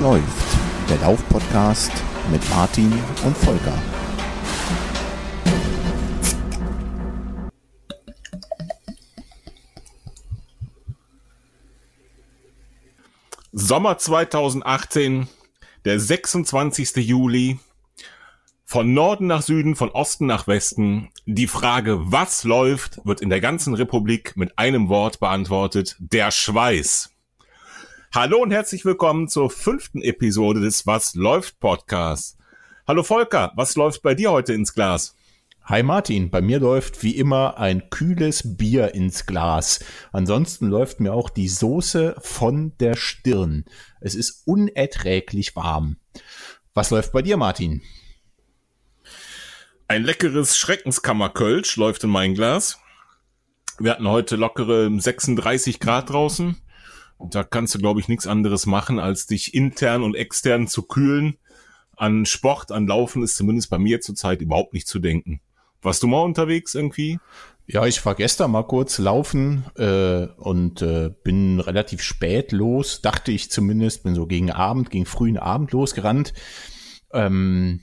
[0.00, 0.56] Läuft?
[0.88, 1.92] Der Lauf-Podcast
[2.32, 2.90] mit Martin
[3.22, 3.74] und Volker.
[13.52, 15.28] Sommer 2018,
[15.84, 16.96] der 26.
[16.96, 17.58] Juli.
[18.64, 21.10] Von Norden nach Süden, von Osten nach Westen.
[21.26, 25.96] Die Frage, was läuft, wird in der ganzen Republik mit einem Wort beantwortet.
[25.98, 27.09] Der Schweiß.
[28.12, 32.36] Hallo und herzlich willkommen zur fünften Episode des Was läuft Podcasts.
[32.84, 35.14] Hallo Volker, was läuft bei dir heute ins Glas?
[35.62, 39.78] Hi Martin, bei mir läuft wie immer ein kühles Bier ins Glas.
[40.10, 43.64] Ansonsten läuft mir auch die Soße von der Stirn.
[44.00, 45.96] Es ist unerträglich warm.
[46.74, 47.80] Was läuft bei dir, Martin?
[49.86, 52.80] Ein leckeres Schreckenskammerkölsch läuft in mein Glas.
[53.78, 56.60] Wir hatten heute lockere 36 Grad draußen.
[57.28, 61.36] Da kannst du, glaube ich, nichts anderes machen, als dich intern und extern zu kühlen.
[61.96, 65.40] An Sport, an Laufen ist zumindest bei mir zurzeit überhaupt nicht zu denken.
[65.82, 67.18] Warst du mal unterwegs irgendwie?
[67.66, 73.30] Ja, ich war gestern mal kurz laufen äh, und äh, bin relativ spät los, dachte
[73.32, 76.32] ich zumindest, bin so gegen Abend, gegen frühen Abend losgerannt.
[77.12, 77.80] Ähm,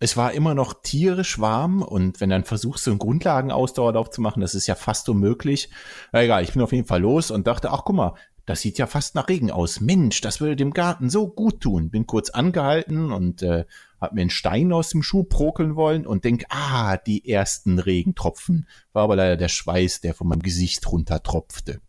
[0.00, 4.40] es war immer noch tierisch warm und wenn dann versuchst, so einen Grundlagenausdauerlauf zu machen,
[4.40, 5.68] das ist ja fast unmöglich.
[6.12, 8.14] Na egal, ich bin auf jeden Fall los und dachte, ach guck mal,
[8.46, 9.80] das sieht ja fast nach Regen aus.
[9.80, 11.90] Mensch, das würde dem Garten so gut tun.
[11.90, 13.64] Bin kurz angehalten und äh,
[14.00, 18.66] hab mir einen Stein aus dem Schuh prokeln wollen und denk, ah, die ersten Regentropfen.
[18.92, 21.80] War aber leider der Schweiß, der von meinem Gesicht runtertropfte.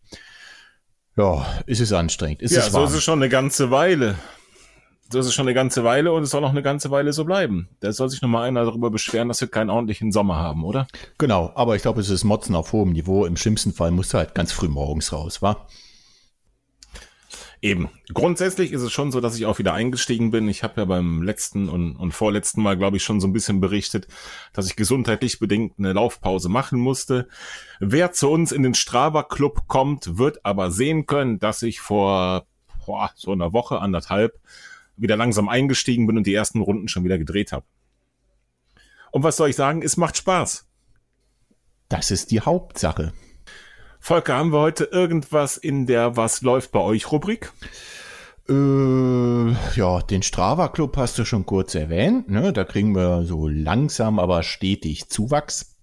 [1.16, 2.42] Ja, ist es anstrengend.
[2.42, 2.86] Ist ja, es warm.
[2.86, 4.16] so ist es schon eine ganze Weile
[5.14, 7.68] das ist schon eine ganze Weile und es soll noch eine ganze Weile so bleiben.
[7.80, 10.86] Da soll sich noch mal einer darüber beschweren, dass wir keinen ordentlichen Sommer haben, oder?
[11.18, 13.24] Genau, aber ich glaube, es ist Motzen auf hohem Niveau.
[13.24, 15.66] Im schlimmsten Fall musst du halt ganz früh morgens raus, wa?
[17.64, 17.90] Eben.
[18.12, 20.48] Grundsätzlich ist es schon so, dass ich auch wieder eingestiegen bin.
[20.48, 23.60] Ich habe ja beim letzten und, und vorletzten Mal, glaube ich, schon so ein bisschen
[23.60, 24.08] berichtet,
[24.52, 27.28] dass ich gesundheitlich bedingt eine Laufpause machen musste.
[27.78, 32.46] Wer zu uns in den Strava Club kommt, wird aber sehen können, dass ich vor
[32.84, 34.40] boah, so einer Woche, anderthalb,
[34.96, 37.64] wieder langsam eingestiegen bin und die ersten Runden schon wieder gedreht habe.
[39.12, 39.82] Und was soll ich sagen?
[39.82, 40.66] Es macht Spaß.
[41.88, 43.12] Das ist die Hauptsache.
[44.04, 47.52] Volker, haben wir heute irgendwas in der Was läuft bei euch Rubrik?
[48.48, 52.28] Äh, ja, den Strava Club hast du schon kurz erwähnt.
[52.28, 52.52] Ne?
[52.52, 55.76] Da kriegen wir so langsam, aber stetig Zuwachs,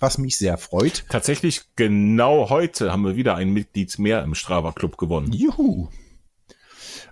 [0.00, 1.04] was mich sehr freut.
[1.08, 5.32] Tatsächlich genau heute haben wir wieder ein Mitglied mehr im Strava Club gewonnen.
[5.32, 5.90] Juhu.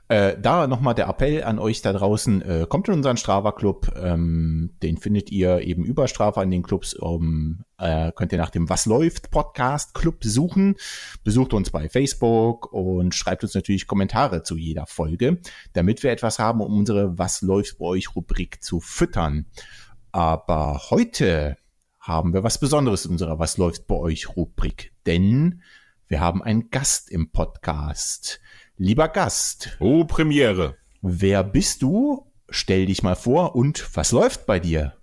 [0.09, 4.73] Äh, da nochmal der Appell an euch da draußen, äh, kommt in unseren Strava-Club, ähm,
[4.83, 8.69] den findet ihr eben über Strava in den Clubs, um, äh, könnt ihr nach dem
[8.69, 10.77] Was läuft Podcast Club suchen,
[11.25, 15.41] besucht uns bei Facebook und schreibt uns natürlich Kommentare zu jeder Folge,
[15.73, 19.47] damit wir etwas haben, um unsere Was läuft bei euch Rubrik zu füttern.
[20.13, 21.57] Aber heute
[21.99, 25.63] haben wir was Besonderes in unserer Was läuft bei euch Rubrik, denn
[26.07, 28.41] wir haben einen Gast im Podcast.
[28.77, 29.77] Lieber Gast.
[29.81, 30.77] Oh, Premiere.
[31.01, 32.31] Wer bist du?
[32.49, 34.95] Stell dich mal vor und was läuft bei dir?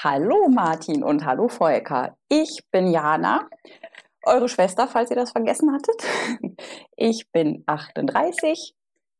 [0.00, 2.16] Hallo Martin und hallo Volker.
[2.28, 3.48] Ich bin Jana,
[4.22, 6.60] eure Schwester, falls ihr das vergessen hattet.
[6.96, 8.74] Ich bin 38,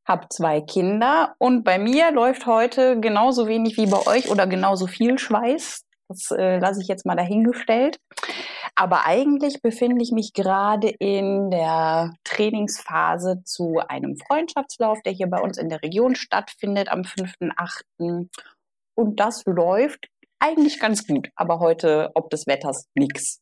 [0.07, 4.87] habe zwei Kinder und bei mir läuft heute genauso wenig wie bei euch oder genauso
[4.87, 5.85] viel Schweiß.
[6.09, 7.99] Das äh, lasse ich jetzt mal dahingestellt.
[8.77, 15.41] Aber eigentlich befinde ich mich gerade in der Trainingsphase zu einem Freundschaftslauf, der hier bei
[15.41, 18.29] uns in der Region stattfindet am 5.8.
[18.95, 20.09] Und das läuft
[20.41, 23.41] eigentlich ganz gut, aber heute ob des Wetters nichts.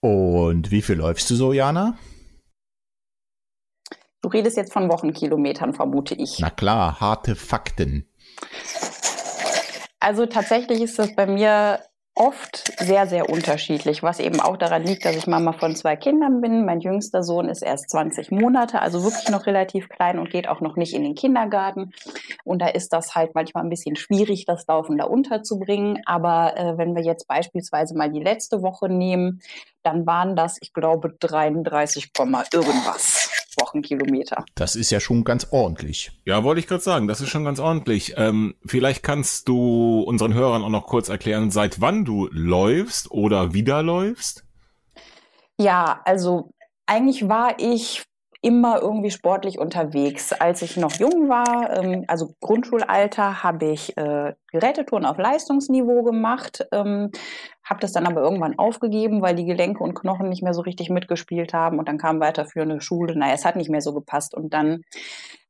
[0.00, 1.98] Und wie viel läufst du so, Jana?
[4.22, 6.38] Du redest jetzt von Wochenkilometern, vermute ich.
[6.40, 8.08] Na klar, harte Fakten.
[10.00, 11.80] Also tatsächlich ist das bei mir
[12.16, 16.40] oft sehr, sehr unterschiedlich, was eben auch daran liegt, dass ich Mama von zwei Kindern
[16.40, 16.64] bin.
[16.64, 20.62] Mein jüngster Sohn ist erst 20 Monate, also wirklich noch relativ klein und geht auch
[20.62, 21.92] noch nicht in den Kindergarten.
[22.42, 26.00] Und da ist das halt manchmal ein bisschen schwierig, das Laufen da unterzubringen.
[26.06, 29.42] Aber äh, wenn wir jetzt beispielsweise mal die letzte Woche nehmen,
[29.82, 32.10] dann waren das, ich glaube, 33,
[32.52, 33.35] irgendwas.
[33.60, 34.44] Wochenkilometer.
[34.54, 36.12] Das ist ja schon ganz ordentlich.
[36.24, 38.14] Ja, wollte ich gerade sagen, das ist schon ganz ordentlich.
[38.16, 43.54] Ähm, vielleicht kannst du unseren Hörern auch noch kurz erklären, seit wann du läufst oder
[43.54, 44.44] wieder läufst?
[45.58, 46.50] Ja, also
[46.86, 48.04] eigentlich war ich
[48.46, 50.32] immer irgendwie sportlich unterwegs.
[50.32, 56.64] Als ich noch jung war, ähm, also Grundschulalter, habe ich äh, Gerätetouren auf Leistungsniveau gemacht,
[56.70, 57.10] ähm,
[57.64, 60.90] habe das dann aber irgendwann aufgegeben, weil die Gelenke und Knochen nicht mehr so richtig
[60.90, 63.18] mitgespielt haben und dann kam weiterführende Schule.
[63.18, 64.84] Naja, es hat nicht mehr so gepasst und dann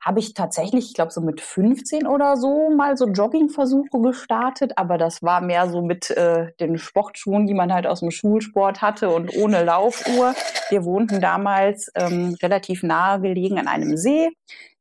[0.06, 4.99] habe ich tatsächlich, ich glaube so mit 15 oder so mal so Joggingversuche gestartet, aber
[4.99, 9.11] das war mehr so mit äh, den Sportschuhen, die man halt aus dem Schulsport hatte
[9.11, 10.37] und ohne Laufuhr.
[10.69, 14.31] Wir wohnten damals ähm, relativ nahe gelegen an einem See.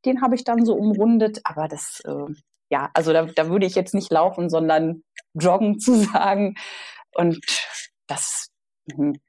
[0.06, 2.32] Den habe ich dann so umrundet, aber das, äh,
[2.70, 5.02] ja, also da, da würde ich jetzt nicht laufen, sondern
[5.34, 6.54] joggen zu sagen.
[7.16, 7.40] Und
[8.06, 8.50] das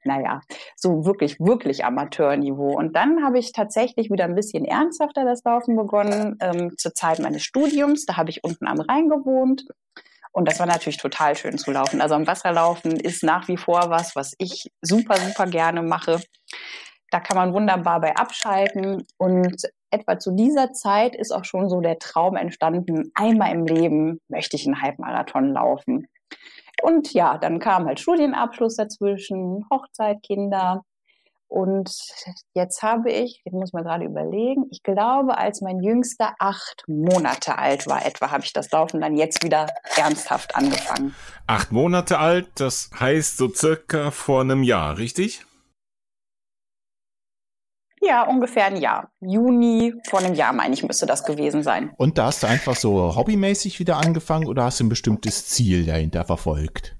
[0.03, 0.41] naja,
[0.75, 2.77] so wirklich, wirklich Amateurniveau.
[2.77, 7.19] Und dann habe ich tatsächlich wieder ein bisschen ernsthafter das Laufen begonnen, ähm, zur Zeit
[7.19, 8.05] meines Studiums.
[8.05, 9.65] Da habe ich unten am Rhein gewohnt.
[10.31, 11.99] Und das war natürlich total schön zu laufen.
[11.99, 16.21] Also am Wasserlaufen ist nach wie vor was, was ich super, super gerne mache.
[17.09, 19.03] Da kann man wunderbar bei abschalten.
[19.17, 24.19] Und etwa zu dieser Zeit ist auch schon so der Traum entstanden, einmal im Leben
[24.27, 26.07] möchte ich einen Halbmarathon laufen.
[26.81, 30.83] Und ja, dann kam halt Studienabschluss dazwischen, Hochzeit, Kinder.
[31.49, 31.89] Und
[32.53, 37.57] jetzt habe ich, ich muss mal gerade überlegen, ich glaube, als mein Jüngster acht Monate
[37.57, 41.15] alt war etwa, habe ich das Laufen dann jetzt wieder ernsthaft angefangen.
[41.47, 45.46] Acht Monate alt, das heißt so circa vor einem Jahr, richtig?
[48.01, 49.09] Ja, ungefähr ein Jahr.
[49.21, 51.91] Juni vor einem Jahr, meine ich, müsste das gewesen sein.
[51.97, 55.85] Und da hast du einfach so hobbymäßig wieder angefangen oder hast du ein bestimmtes Ziel
[55.85, 56.95] dahinter verfolgt?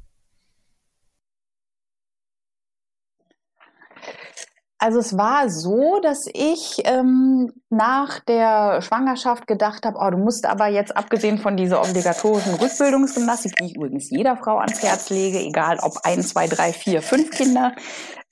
[4.79, 10.45] Also es war so, dass ich ähm, nach der Schwangerschaft gedacht habe, oh, du musst
[10.45, 15.39] aber jetzt abgesehen von dieser obligatorischen Rückbildungsgymnastik, die ich übrigens jeder Frau ans Herz lege,
[15.39, 17.73] egal ob ein, zwei, drei, vier, fünf Kinder,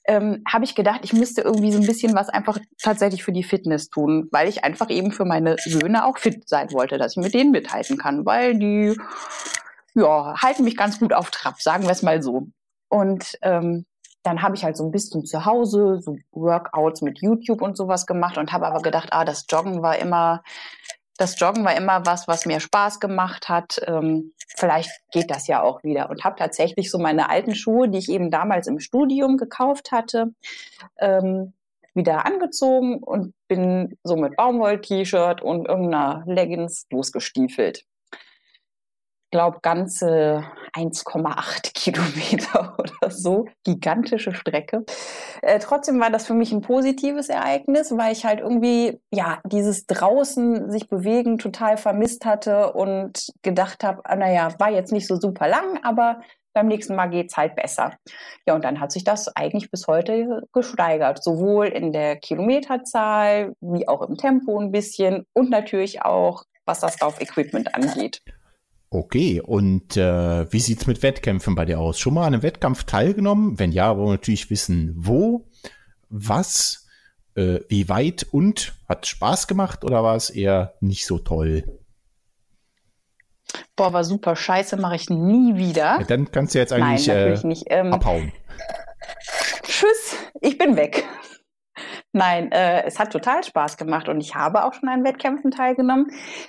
[0.06, 3.44] ähm, habe ich gedacht, ich müsste irgendwie so ein bisschen was einfach tatsächlich für die
[3.44, 7.22] Fitness tun, weil ich einfach eben für meine Söhne auch fit sein wollte, dass ich
[7.22, 8.96] mit denen mithalten kann, weil die
[9.94, 12.48] ja, halten mich ganz gut auf Trab, sagen wir es mal so.
[12.88, 13.86] Und ähm,
[14.22, 18.06] dann habe ich halt so ein bisschen zu Hause so Workouts mit YouTube und sowas
[18.06, 20.42] gemacht und habe aber gedacht, ah, das Joggen war immer
[21.16, 23.80] das Joggen war immer was, was mir Spaß gemacht hat.
[23.86, 26.10] Ähm, vielleicht geht das ja auch wieder.
[26.10, 30.32] Und habe tatsächlich so meine alten Schuhe, die ich eben damals im Studium gekauft hatte,
[30.98, 31.52] ähm,
[31.94, 37.84] wieder angezogen und bin so mit Baumwoll-T-Shirt und irgendeiner Leggings losgestiefelt
[39.36, 43.46] glaube, ganze 1,8 Kilometer oder so.
[43.64, 44.84] Gigantische Strecke.
[45.42, 49.86] Äh, trotzdem war das für mich ein positives Ereignis, weil ich halt irgendwie, ja, dieses
[49.86, 55.16] draußen sich bewegen total vermisst hatte und gedacht habe, ah, naja, war jetzt nicht so
[55.20, 56.22] super lang, aber
[56.54, 57.92] beim nächsten Mal geht's halt besser.
[58.46, 63.86] Ja, und dann hat sich das eigentlich bis heute gesteigert, sowohl in der Kilometerzahl wie
[63.86, 68.22] auch im Tempo ein bisschen und natürlich auch, was das Laufequipment angeht.
[68.96, 71.98] Okay, und äh, wie sieht's mit Wettkämpfen bei dir aus?
[71.98, 73.58] Schon mal an einem Wettkampf teilgenommen?
[73.58, 75.50] Wenn ja, wollen wir natürlich wissen, wo,
[76.08, 76.86] was,
[77.34, 81.78] äh, wie weit und hat Spaß gemacht oder war es eher nicht so toll?
[83.76, 85.98] Boah, war super scheiße, mache ich nie wieder.
[86.00, 87.64] Ja, dann kannst du jetzt eigentlich Nein, äh, nicht.
[87.66, 88.32] Ähm, abhauen.
[89.62, 91.04] Tschüss, ich bin weg.
[92.16, 96.06] Nein, äh, es hat total Spaß gemacht und ich habe auch schon an Wettkämpfen teilgenommen.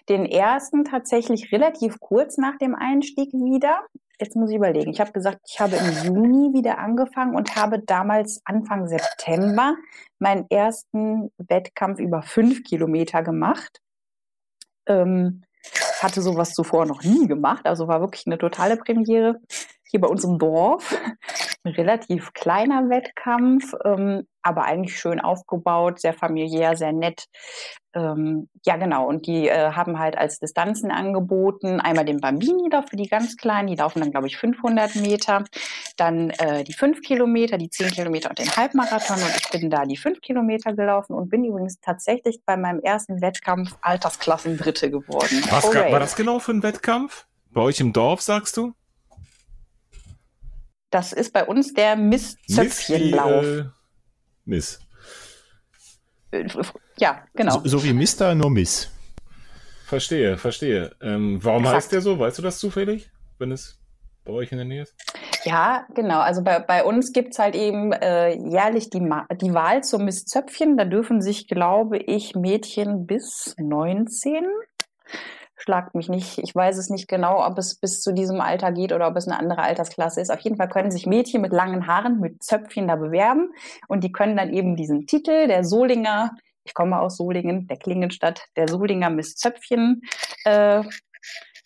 [0.07, 3.81] Den ersten tatsächlich relativ kurz nach dem Einstieg wieder.
[4.17, 4.91] Jetzt muss ich überlegen.
[4.91, 9.75] Ich habe gesagt, ich habe im Juni wieder angefangen und habe damals Anfang September
[10.19, 13.81] meinen ersten Wettkampf über fünf Kilometer gemacht.
[14.87, 15.43] Ähm,
[15.99, 19.41] hatte sowas zuvor noch nie gemacht, also war wirklich eine totale Premiere
[19.83, 20.95] hier bei uns im Dorf.
[21.63, 27.25] Ein relativ kleiner Wettkampf, ähm, aber eigentlich schön aufgebaut, sehr familiär, sehr nett.
[27.93, 29.07] Ähm, ja, genau.
[29.07, 33.35] Und die äh, haben halt als Distanzen angeboten, einmal den Bambini da für die ganz
[33.35, 35.43] Kleinen, die laufen dann, glaube ich, 500 Meter,
[35.97, 39.17] dann äh, die 5 Kilometer, die 10 Kilometer und den Halbmarathon.
[39.17, 43.21] Und ich bin da die 5 Kilometer gelaufen und bin übrigens tatsächlich bei meinem ersten
[43.21, 45.43] Wettkampf Altersklassen Dritte geworden.
[45.49, 47.25] Was war das genau für ein Wettkampf?
[47.51, 48.73] Bei euch im Dorf, sagst du?
[50.89, 53.45] Das ist bei uns der Miss-Zöpfchenlauf.
[54.45, 54.79] Miss,
[56.31, 56.57] äh, Miss.
[56.59, 56.63] Äh,
[56.97, 57.59] ja, genau.
[57.59, 58.89] So, so, wie Mister, nur Miss.
[59.85, 60.95] Verstehe, verstehe.
[61.01, 61.75] Ähm, warum Exakt.
[61.75, 62.19] heißt der so?
[62.19, 63.79] Weißt du das zufällig, wenn es
[64.25, 64.95] bei euch in der Nähe ist?
[65.43, 66.19] Ja, genau.
[66.19, 70.75] Also bei, bei uns gibt's halt eben äh, jährlich die, die Wahl zum Miss Zöpfchen.
[70.75, 74.45] Da dürfen sich, glaube ich, Mädchen bis 19
[75.57, 76.37] schlagt mich nicht.
[76.37, 79.27] Ich weiß es nicht genau, ob es bis zu diesem Alter geht oder ob es
[79.27, 80.31] eine andere Altersklasse ist.
[80.31, 83.49] Auf jeden Fall können sich Mädchen mit langen Haaren, mit Zöpfchen da bewerben
[83.87, 86.31] und die können dann eben diesen Titel der Solinger
[86.67, 90.01] ich komme aus Solingen, der Klingenstadt, der Solinger Misszöpfchen
[90.43, 90.83] äh,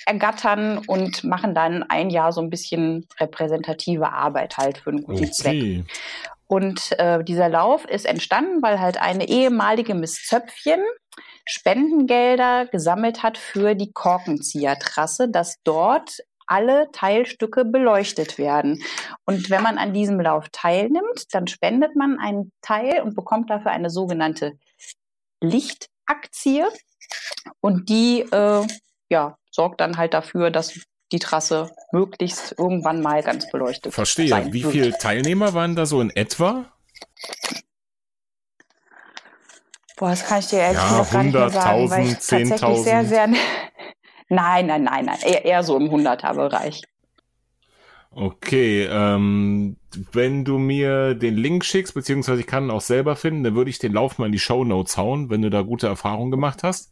[0.05, 5.24] ergattern und machen dann ein Jahr so ein bisschen repräsentative Arbeit halt für einen guten
[5.24, 5.31] okay.
[5.31, 5.86] Zweck.
[6.48, 10.81] Und äh, dieser Lauf ist entstanden, weil halt eine ehemalige Miss Zöpfchen
[11.45, 18.83] Spendengelder gesammelt hat für die Korkenziehertrasse, dass dort alle Teilstücke beleuchtet werden.
[19.25, 23.71] Und wenn man an diesem Lauf teilnimmt, dann spendet man einen Teil und bekommt dafür
[23.71, 24.57] eine sogenannte
[25.39, 26.65] Lichtaktie.
[27.62, 28.67] Und die äh,
[29.10, 30.77] ja, sorgt dann halt dafür, dass
[31.12, 34.29] die Trasse möglichst irgendwann mal ganz beleuchtet Verstehe.
[34.29, 36.71] Sein Wie viele Teilnehmer waren da so in etwa?
[40.01, 42.79] Boah, das kann ich dir ehrlich ja, gar nicht mehr sagen, weil ich 10 tatsächlich
[42.79, 43.27] sehr, sehr...
[44.29, 46.81] Nein, nein, nein, nein, eher, eher so im Hunderter-Bereich.
[48.10, 49.75] Okay, ähm,
[50.12, 53.70] wenn du mir den Link schickst, beziehungsweise ich kann ihn auch selber finden, dann würde
[53.70, 56.63] ich den Lauf mal in die Show Notes hauen, wenn du da gute Erfahrungen gemacht
[56.63, 56.91] hast.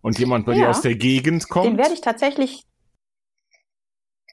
[0.00, 1.66] Und jemand bei ja, dir aus der Gegend kommt.
[1.66, 2.66] Den werde ich tatsächlich,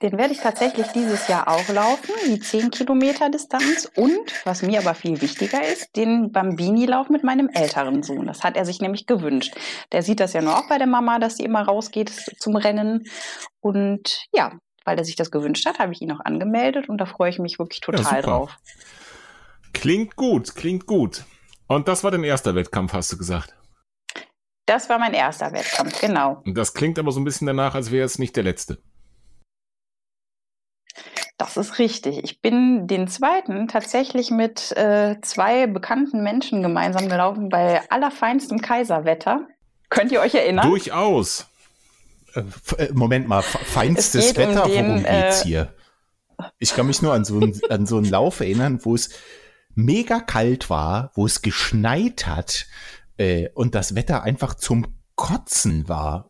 [0.01, 3.91] den werde ich tatsächlich dieses Jahr auch laufen, die 10 Kilometer Distanz.
[3.95, 8.27] Und, was mir aber viel wichtiger ist, den Bambini-Lauf mit meinem älteren Sohn.
[8.27, 9.55] Das hat er sich nämlich gewünscht.
[9.91, 13.05] Der sieht das ja nur auch bei der Mama, dass sie immer rausgeht zum Rennen.
[13.59, 14.53] Und ja,
[14.85, 17.39] weil er sich das gewünscht hat, habe ich ihn auch angemeldet und da freue ich
[17.39, 18.57] mich wirklich total ja, drauf.
[19.73, 21.25] Klingt gut, klingt gut.
[21.67, 23.55] Und das war dein erster Wettkampf, hast du gesagt?
[24.65, 26.41] Das war mein erster Wettkampf, genau.
[26.45, 28.81] Und das klingt aber so ein bisschen danach, als wäre es nicht der letzte.
[31.37, 32.23] Das ist richtig.
[32.23, 39.47] Ich bin den zweiten tatsächlich mit äh, zwei bekannten Menschen gemeinsam gelaufen bei allerfeinstem Kaiserwetter.
[39.89, 40.67] Könnt ihr euch erinnern?
[40.67, 41.45] Durchaus.
[42.33, 42.41] Äh,
[42.77, 45.73] äh Moment mal, feinstes Wetter, um den, worum geht's äh, hier?
[46.57, 49.11] Ich kann mich nur an so, ein, an so einen Lauf erinnern, wo es
[49.75, 52.65] mega kalt war, wo es geschneit hat
[53.17, 56.29] äh, und das Wetter einfach zum Kotzen war.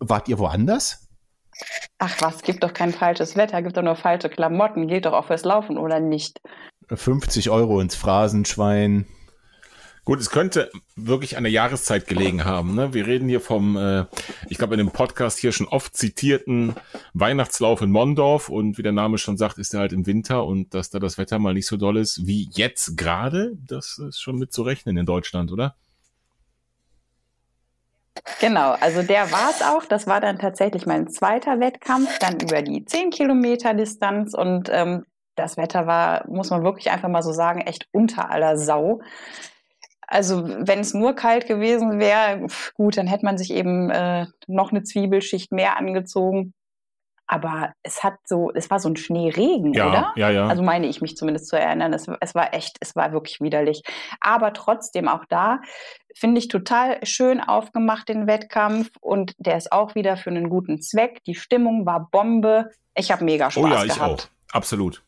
[0.00, 1.07] Wart ihr woanders?
[1.98, 5.26] Ach was, gibt doch kein falsches Wetter, gibt doch nur falsche Klamotten, gilt doch auch
[5.26, 6.40] fürs Laufen oder nicht?
[6.88, 9.06] 50 Euro ins Phrasenschwein.
[10.08, 12.74] Gut, es könnte wirklich an der Jahreszeit gelegen haben.
[12.74, 12.94] Ne?
[12.94, 14.06] Wir reden hier vom, äh,
[14.48, 16.74] ich glaube, in dem Podcast hier schon oft zitierten
[17.12, 20.72] Weihnachtslauf in Mondorf und wie der Name schon sagt, ist er halt im Winter und
[20.72, 24.38] dass da das Wetter mal nicht so doll ist wie jetzt gerade, das ist schon
[24.38, 25.74] mit zu rechnen in Deutschland, oder?
[28.40, 29.84] Genau, also der war es auch.
[29.84, 35.04] Das war dann tatsächlich mein zweiter Wettkampf, dann über die 10 Kilometer Distanz und ähm,
[35.34, 39.00] das Wetter war, muss man wirklich einfach mal so sagen, echt unter aller Sau.
[40.06, 44.72] Also wenn es nur kalt gewesen wäre, gut, dann hätte man sich eben äh, noch
[44.72, 46.54] eine Zwiebelschicht mehr angezogen
[47.28, 50.12] aber es hat so, es war so ein Schneeregen, ja, oder?
[50.16, 50.46] Ja, ja.
[50.48, 51.92] Also meine ich mich zumindest zu erinnern.
[51.92, 53.82] Es, es war echt, es war wirklich widerlich.
[54.20, 55.60] Aber trotzdem auch da
[56.16, 60.80] finde ich total schön aufgemacht den Wettkampf und der ist auch wieder für einen guten
[60.80, 61.22] Zweck.
[61.24, 62.70] Die Stimmung war Bombe.
[62.96, 63.74] Ich habe mega Spaß gehabt.
[63.74, 64.30] Oh ja, ich gehabt.
[64.50, 64.54] auch.
[64.56, 65.02] Absolut.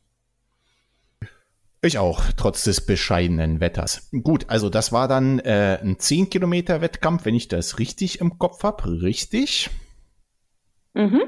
[1.83, 4.11] Ich auch, trotz des bescheidenen Wetters.
[4.23, 8.39] Gut, also das war dann äh, ein 10 Kilometer Wettkampf, wenn ich das richtig im
[8.39, 9.01] Kopf habe.
[9.01, 9.71] Richtig?
[10.93, 11.23] Mhm.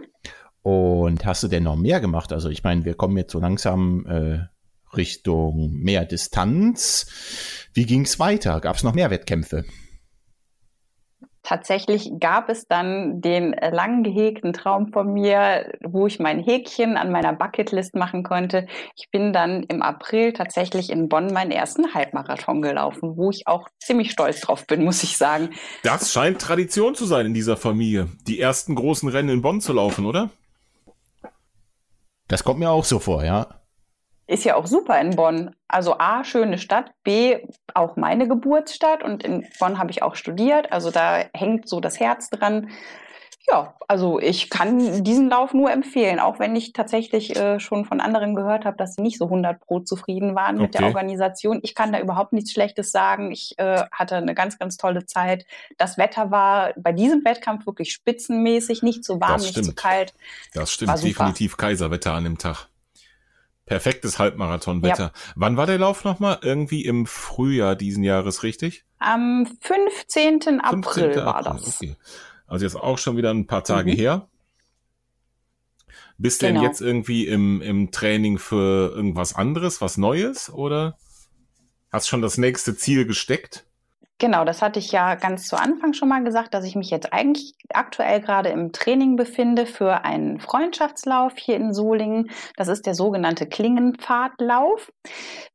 [0.63, 2.33] Und hast du denn noch mehr gemacht?
[2.33, 7.69] Also ich meine, wir kommen jetzt so langsam äh, Richtung mehr Distanz.
[7.75, 8.61] Wie ging es weiter?
[8.61, 9.65] Gab es noch mehr Wettkämpfe?
[11.45, 17.11] Tatsächlich gab es dann den lang gehegten Traum von mir, wo ich mein Häkchen an
[17.11, 18.69] meiner Bucketlist machen konnte.
[18.95, 23.67] Ich bin dann im April tatsächlich in Bonn meinen ersten Halbmarathon gelaufen, wo ich auch
[23.81, 25.51] ziemlich stolz drauf bin, muss ich sagen.
[25.83, 29.73] Das scheint Tradition zu sein in dieser Familie, die ersten großen Rennen in Bonn zu
[29.73, 30.31] laufen, oder?
[32.33, 33.47] Das kommt mir auch so vor, ja.
[34.27, 35.55] Ist ja auch super in Bonn.
[35.69, 40.73] Also A, schöne Stadt, B, auch meine Geburtsstadt und in Bonn habe ich auch studiert.
[40.73, 42.71] Also da hängt so das Herz dran.
[43.49, 48.01] Ja, also ich kann diesen Lauf nur empfehlen, auch wenn ich tatsächlich äh, schon von
[48.01, 50.63] anderen gehört habe, dass sie nicht so 100 pro zufrieden waren okay.
[50.63, 51.59] mit der Organisation.
[51.63, 53.33] Ich kann da überhaupt nichts Schlechtes sagen.
[53.33, 55.45] Ich äh, hatte eine ganz, ganz tolle Zeit.
[55.77, 60.15] Das Wetter war bei diesem Wettkampf wirklich spitzenmäßig, nicht zu warm, nicht zu kalt.
[60.55, 62.69] Das stimmt, definitiv Kaiserwetter an dem Tag.
[63.67, 65.13] Perfektes Halbmarathonwetter.
[65.15, 65.33] Ja.
[65.35, 66.39] Wann war der Lauf nochmal?
[66.43, 68.85] Irgendwie im Frühjahr diesen Jahres, richtig?
[68.99, 70.61] Am 15.
[70.61, 71.25] April 15.
[71.25, 71.81] war das.
[71.81, 71.97] Okay.
[72.53, 73.97] Also jetzt auch schon wieder ein paar Tage mhm.
[73.97, 74.29] her.
[76.19, 76.61] Bist du genau.
[76.61, 80.99] denn jetzt irgendwie im, im Training für irgendwas anderes, was Neues oder
[81.91, 83.65] hast schon das nächste Ziel gesteckt?
[84.19, 87.15] Genau, das hatte ich ja ganz zu Anfang schon mal gesagt, dass ich mich jetzt
[87.15, 92.31] eigentlich aktuell gerade im Training befinde für einen Freundschaftslauf hier in Solingen.
[92.57, 94.93] Das ist der sogenannte Klingenpfadlauf.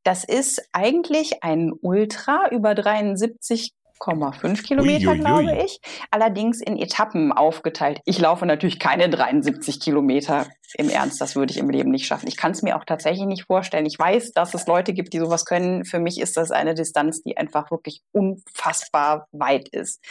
[0.04, 5.80] Das ist eigentlich ein Ultra über 73 1,5 Kilometer, ui, glaube ich.
[6.12, 8.00] Allerdings in Etappen aufgeteilt.
[8.06, 11.22] Ich laufe natürlich keine 73 Kilometer im Ernst.
[11.22, 12.28] Das würde ich im Leben nicht schaffen.
[12.28, 13.86] Ich kann es mir auch tatsächlich nicht vorstellen.
[13.86, 15.86] Ich weiß, dass es Leute gibt, die sowas können.
[15.86, 20.04] Für mich ist das eine Distanz, die einfach wirklich unfassbar weit ist.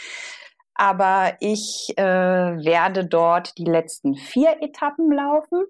[0.77, 5.65] Aber ich äh, werde dort die letzten vier Etappen laufen.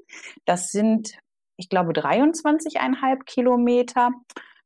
[0.46, 1.14] Das sind,
[1.56, 4.12] ich glaube, 23,5 Kilometer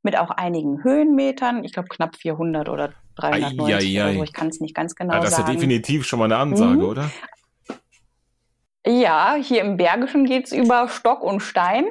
[0.02, 1.64] mit auch einigen Höhenmetern.
[1.64, 4.24] Ich glaube, knapp 400 oder 390 ei, ei, oder so.
[4.24, 5.44] Ich kann es nicht ganz genau ja, das sagen.
[5.44, 6.86] Das ist ja definitiv schon mal eine Ansage, mhm.
[6.86, 7.12] oder?
[8.86, 11.86] Ja, hier im Bergischen geht es über Stock und Stein.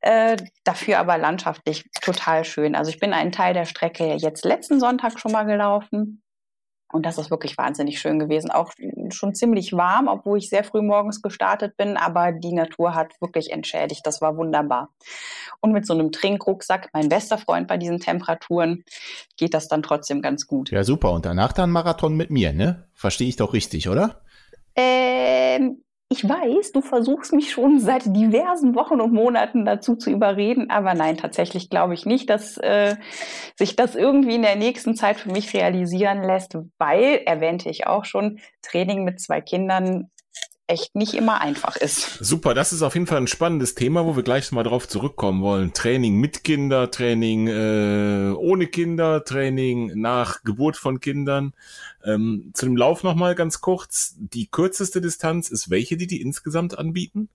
[0.00, 2.74] Äh, dafür aber landschaftlich total schön.
[2.74, 6.23] Also ich bin einen Teil der Strecke jetzt letzten Sonntag schon mal gelaufen.
[6.92, 8.50] Und das ist wirklich wahnsinnig schön gewesen.
[8.50, 8.72] Auch
[9.10, 13.50] schon ziemlich warm, obwohl ich sehr früh morgens gestartet bin, aber die Natur hat wirklich
[13.52, 14.06] entschädigt.
[14.06, 14.90] Das war wunderbar.
[15.60, 18.84] Und mit so einem Trinkrucksack, mein bester Freund bei diesen Temperaturen,
[19.36, 20.70] geht das dann trotzdem ganz gut.
[20.70, 21.10] Ja, super.
[21.12, 22.86] Und danach dann Marathon mit mir, ne?
[22.94, 24.20] Verstehe ich doch richtig, oder?
[24.76, 25.82] Ähm,
[26.14, 30.94] ich weiß, du versuchst mich schon seit diversen Wochen und Monaten dazu zu überreden, aber
[30.94, 32.96] nein, tatsächlich glaube ich nicht, dass äh,
[33.56, 38.04] sich das irgendwie in der nächsten Zeit für mich realisieren lässt, weil, erwähnte ich auch
[38.04, 40.10] schon, Training mit zwei Kindern
[40.66, 42.18] echt nicht immer einfach ist.
[42.20, 45.42] Super, das ist auf jeden Fall ein spannendes Thema, wo wir gleich mal drauf zurückkommen
[45.42, 45.72] wollen.
[45.74, 51.52] Training mit Kinder, Training äh, ohne Kinder, Training nach Geburt von Kindern.
[52.04, 54.14] Ähm, zu dem Lauf nochmal ganz kurz.
[54.18, 57.28] Die kürzeste Distanz ist welche, die die insgesamt anbieten?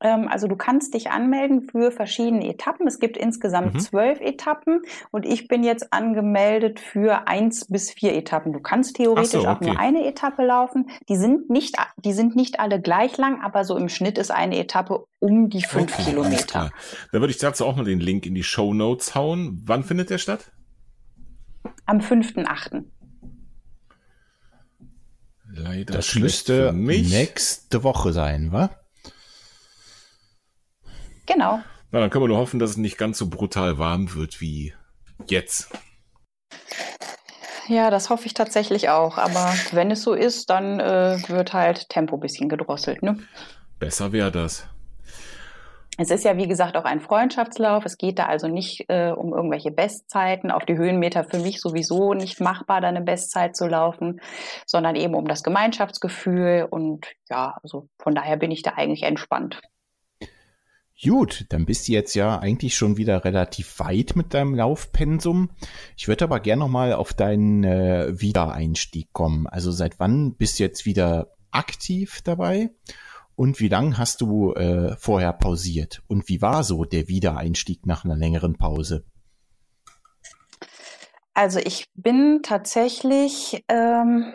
[0.00, 2.86] Ähm, also du kannst dich anmelden für verschiedene Etappen.
[2.86, 3.80] Es gibt insgesamt mhm.
[3.80, 8.52] zwölf Etappen und ich bin jetzt angemeldet für eins bis vier Etappen.
[8.52, 9.48] Du kannst theoretisch so, okay.
[9.48, 10.90] auch nur eine Etappe laufen.
[11.08, 14.58] Die sind nicht, die sind nicht alle gleich lang, aber so im Schnitt ist eine
[14.58, 16.70] Etappe um die fünf okay, Kilometer.
[17.12, 19.62] Da würde ich dazu auch mal den Link in die Show Notes hauen.
[19.64, 20.52] Wann findet der statt?
[21.86, 22.84] Am 5.8.
[25.48, 28.70] Leider das müsste nächste Woche sein, wa?
[31.26, 31.60] Genau.
[31.90, 34.74] Na, dann können wir nur hoffen, dass es nicht ganz so brutal warm wird wie
[35.26, 35.70] jetzt.
[37.68, 39.18] Ja, das hoffe ich tatsächlich auch.
[39.18, 43.02] Aber wenn es so ist, dann äh, wird halt Tempo ein bisschen gedrosselt.
[43.02, 43.18] Ne?
[43.78, 44.68] Besser wäre das.
[45.98, 47.84] Es ist ja, wie gesagt, auch ein Freundschaftslauf.
[47.86, 50.50] Es geht da also nicht äh, um irgendwelche Bestzeiten.
[50.50, 54.20] Auf die Höhenmeter für mich sowieso nicht machbar, da eine Bestzeit zu laufen,
[54.66, 56.66] sondern eben um das Gemeinschaftsgefühl.
[56.70, 59.62] Und ja, also von daher bin ich da eigentlich entspannt.
[61.02, 65.50] Gut, dann bist du jetzt ja eigentlich schon wieder relativ weit mit deinem Laufpensum.
[65.96, 69.46] Ich würde aber gerne nochmal auf deinen äh, Wiedereinstieg kommen.
[69.46, 72.70] Also seit wann bist du jetzt wieder aktiv dabei?
[73.34, 76.02] Und wie lange hast du äh, vorher pausiert?
[76.06, 79.04] Und wie war so der Wiedereinstieg nach einer längeren Pause?
[81.34, 84.32] Also ich bin tatsächlich ähm,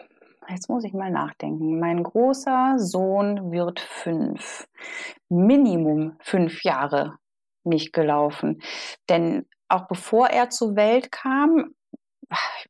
[0.49, 1.79] jetzt muss ich mal nachdenken.
[1.79, 4.67] Mein großer Sohn wird fünf,
[5.29, 7.17] Minimum fünf Jahre
[7.63, 8.61] nicht gelaufen.
[9.09, 11.73] Denn auch bevor er zur Welt kam,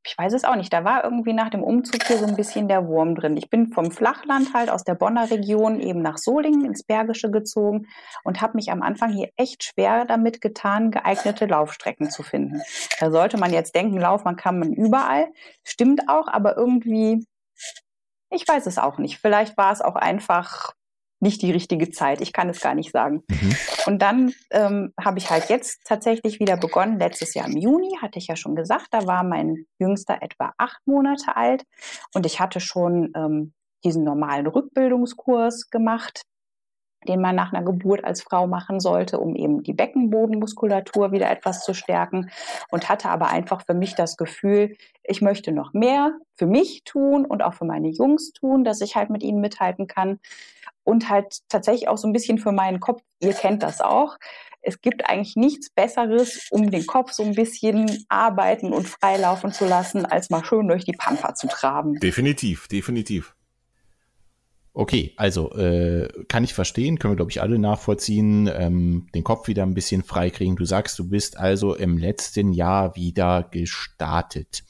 [0.03, 2.67] ich weiß es auch nicht, da war irgendwie nach dem Umzug hier so ein bisschen
[2.67, 3.37] der Wurm drin.
[3.37, 7.87] Ich bin vom Flachland halt aus der Bonner Region eben nach Solingen ins Bergische gezogen
[8.23, 12.61] und habe mich am Anfang hier echt schwer damit getan, geeignete Laufstrecken zu finden.
[12.99, 15.27] Da sollte man jetzt denken, Laufbahn kann man überall.
[15.63, 17.23] Stimmt auch, aber irgendwie
[18.31, 19.19] ich weiß es auch nicht.
[19.19, 20.73] Vielleicht war es auch einfach
[21.19, 22.19] nicht die richtige Zeit.
[22.19, 23.23] Ich kann es gar nicht sagen.
[23.29, 23.55] Mhm.
[23.85, 26.97] Und dann ähm, habe ich halt jetzt tatsächlich wieder begonnen.
[26.97, 30.79] Letztes Jahr im Juni hatte ich ja schon gesagt, da war mein Jüngster etwa acht
[30.85, 31.63] Monate alt
[32.13, 36.23] und ich hatte schon ähm, diesen normalen Rückbildungskurs gemacht
[37.07, 41.63] den man nach einer Geburt als Frau machen sollte, um eben die Beckenbodenmuskulatur wieder etwas
[41.63, 42.29] zu stärken
[42.69, 47.25] und hatte aber einfach für mich das Gefühl, ich möchte noch mehr für mich tun
[47.25, 50.19] und auch für meine Jungs tun, dass ich halt mit ihnen mithalten kann
[50.83, 54.17] und halt tatsächlich auch so ein bisschen für meinen Kopf, ihr kennt das auch.
[54.61, 59.65] Es gibt eigentlich nichts Besseres, um den Kopf so ein bisschen arbeiten und freilaufen zu
[59.65, 61.95] lassen, als mal schön durch die Pampa zu traben.
[61.99, 63.35] Definitiv, definitiv.
[64.73, 69.49] Okay, also äh, kann ich verstehen, können wir, glaube ich, alle nachvollziehen, ähm, den Kopf
[69.49, 70.55] wieder ein bisschen freikriegen.
[70.55, 74.63] Du sagst, du bist also im letzten Jahr wieder gestartet.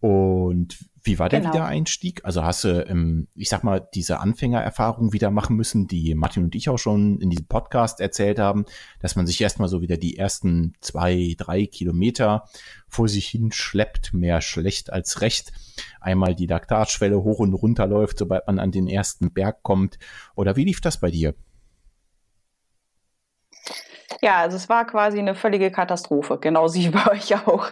[0.00, 1.52] Und wie war der Genau.
[1.52, 2.24] Wiedereinstieg?
[2.24, 6.54] Also hast du, ähm, ich sag mal, diese Anfängererfahrung wieder machen müssen, die Martin und
[6.54, 8.64] ich auch schon in diesem Podcast erzählt haben,
[9.00, 12.44] dass man sich erstmal so wieder die ersten zwei, drei Kilometer
[12.88, 15.52] vor sich hinschleppt, mehr schlecht als recht.
[16.00, 19.98] Einmal die Laktatschwelle hoch und runter läuft, sobald man an den ersten Berg kommt.
[20.34, 21.34] Oder wie lief das bei dir?
[24.20, 27.68] Ja, also es war quasi eine völlige Katastrophe, genauso wie bei euch auch.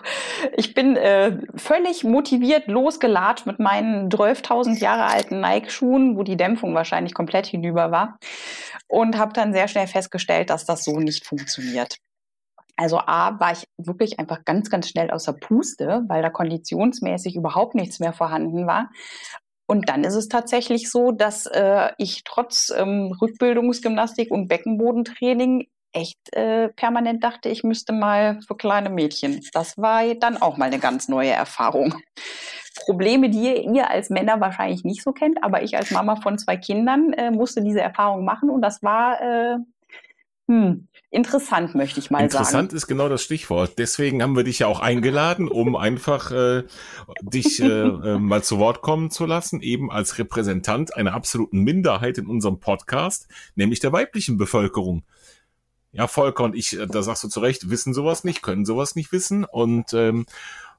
[0.57, 6.75] Ich bin äh, völlig motiviert losgelatscht mit meinen 12.000 Jahre alten Nike-Schuhen, wo die Dämpfung
[6.75, 8.19] wahrscheinlich komplett hinüber war
[8.87, 11.99] und habe dann sehr schnell festgestellt, dass das so nicht funktioniert.
[12.77, 17.75] Also A, war ich wirklich einfach ganz, ganz schnell außer Puste, weil da konditionsmäßig überhaupt
[17.75, 18.91] nichts mehr vorhanden war.
[19.67, 26.19] Und dann ist es tatsächlich so, dass äh, ich trotz ähm, Rückbildungsgymnastik und Beckenbodentraining echt
[26.33, 29.41] äh, permanent dachte, ich müsste mal für kleine Mädchen.
[29.53, 31.95] Das war dann auch mal eine ganz neue Erfahrung.
[32.85, 36.39] Probleme, die ihr, ihr als Männer wahrscheinlich nicht so kennt, aber ich als Mama von
[36.39, 39.57] zwei Kindern äh, musste diese Erfahrung machen und das war äh,
[40.49, 42.77] hm, interessant, möchte ich mal Interessant sagen.
[42.77, 43.79] ist genau das Stichwort.
[43.79, 46.65] Deswegen haben wir dich ja auch eingeladen, um einfach äh,
[47.21, 52.17] dich äh, äh, mal zu Wort kommen zu lassen, eben als Repräsentant einer absoluten Minderheit
[52.17, 55.03] in unserem Podcast, nämlich der weiblichen Bevölkerung.
[55.93, 58.95] Ja, Volker und ich, äh, da sagst du zu Recht, wissen sowas nicht, können sowas
[58.95, 59.45] nicht wissen.
[59.45, 60.27] Und ähm,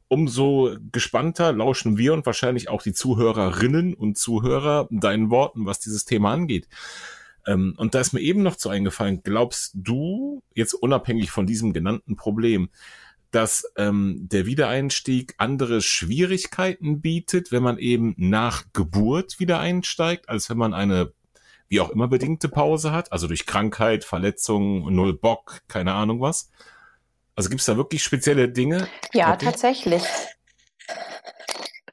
[0.08, 6.06] umso gespannter lauschen wir und wahrscheinlich auch die Zuhörerinnen und Zuhörer deinen Worten, was dieses
[6.06, 6.67] Thema angeht.
[7.48, 11.74] Ähm, und da ist mir eben noch zu eingefallen, glaubst du, jetzt unabhängig von diesem
[11.74, 12.69] genannten Problem,
[13.32, 20.50] dass ähm, der Wiedereinstieg andere Schwierigkeiten bietet, wenn man eben nach Geburt wieder einsteigt, als
[20.50, 21.13] wenn man eine
[21.69, 26.51] wie auch immer bedingte Pause hat, also durch Krankheit, Verletzung, null Bock, keine Ahnung was.
[27.36, 28.88] Also gibt es da wirklich spezielle Dinge?
[29.13, 30.03] Ja, tatsächlich.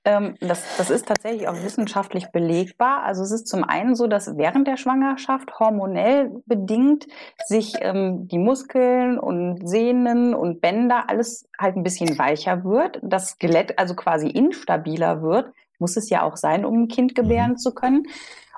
[0.07, 3.03] Ähm, das, das ist tatsächlich auch wissenschaftlich belegbar.
[3.03, 7.07] Also es ist zum einen so, dass während der Schwangerschaft hormonell bedingt
[7.45, 13.01] sich ähm, die Muskeln und Sehnen und Bänder alles halt ein bisschen weicher wird.
[13.03, 15.53] Das Skelett also quasi instabiler wird.
[15.79, 18.07] Muss es ja auch sein, um ein Kind gebären zu können.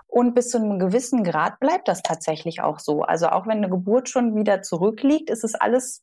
[0.08, 3.02] Und bis zu einem gewissen Grad bleibt das tatsächlich auch so.
[3.02, 6.02] Also auch wenn eine Geburt schon wieder zurückliegt, ist es alles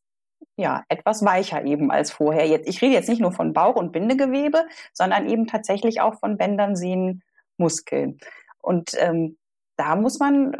[0.58, 2.48] ja, etwas weicher eben als vorher.
[2.48, 6.38] Jetzt, ich rede jetzt nicht nur von Bauch- und Bindegewebe, sondern eben tatsächlich auch von
[6.38, 7.24] Bändern, Sehnen,
[7.58, 8.20] Muskeln.
[8.60, 9.38] Und ähm,
[9.76, 10.56] da muss man,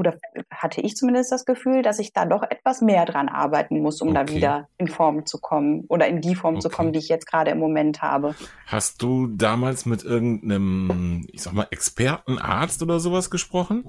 [0.00, 0.14] oder
[0.50, 4.14] hatte ich zumindest das Gefühl, dass ich da doch etwas mehr dran arbeiten muss, um
[4.14, 4.34] da Okay.
[4.34, 6.76] wieder in Form zu kommen oder in die Form zu Okay.
[6.76, 8.34] kommen, die ich jetzt gerade im Moment habe.
[8.66, 13.84] Hast du damals mit irgendeinem, ich sag mal, Expertenarzt oder sowas gesprochen?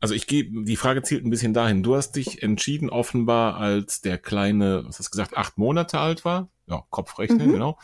[0.00, 1.82] Also ich gehe, die Frage zielt ein bisschen dahin.
[1.82, 6.24] Du hast dich entschieden, offenbar, als der kleine, was hast du gesagt, acht Monate alt
[6.24, 7.52] war, ja, Kopfrechnen, Mhm.
[7.52, 7.78] genau,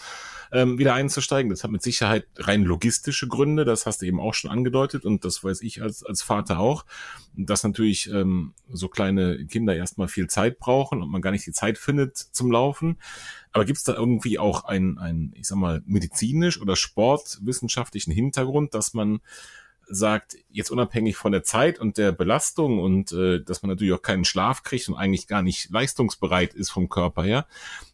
[0.50, 1.50] ähm, wieder einzusteigen.
[1.50, 5.24] Das hat mit Sicherheit rein logistische Gründe, das hast du eben auch schon angedeutet und
[5.24, 6.84] das weiß ich als, als Vater auch,
[7.34, 11.52] dass natürlich ähm, so kleine Kinder erstmal viel Zeit brauchen und man gar nicht die
[11.52, 12.98] Zeit findet zum Laufen.
[13.52, 18.74] Aber gibt es da irgendwie auch einen, einen, ich sag mal, medizinisch oder sportwissenschaftlichen Hintergrund,
[18.74, 19.20] dass man
[19.94, 24.02] sagt, jetzt unabhängig von der Zeit und der Belastung und äh, dass man natürlich auch
[24.02, 27.46] keinen Schlaf kriegt und eigentlich gar nicht leistungsbereit ist vom Körper her,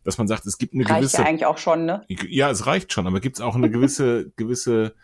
[0.04, 2.04] dass man sagt, es gibt eine Reicht gewisse ja eigentlich auch schon, ne?
[2.08, 4.94] ja, es reicht schon, aber gibt es auch eine gewisse, gewisse,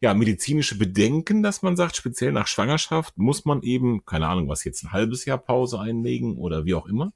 [0.00, 4.64] ja, medizinische Bedenken, dass man sagt, speziell nach Schwangerschaft muss man eben, keine Ahnung, was
[4.64, 7.12] jetzt ein halbes Jahr Pause einlegen oder wie auch immer?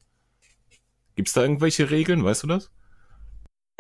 [1.16, 2.70] Gibt es da irgendwelche Regeln, weißt du das?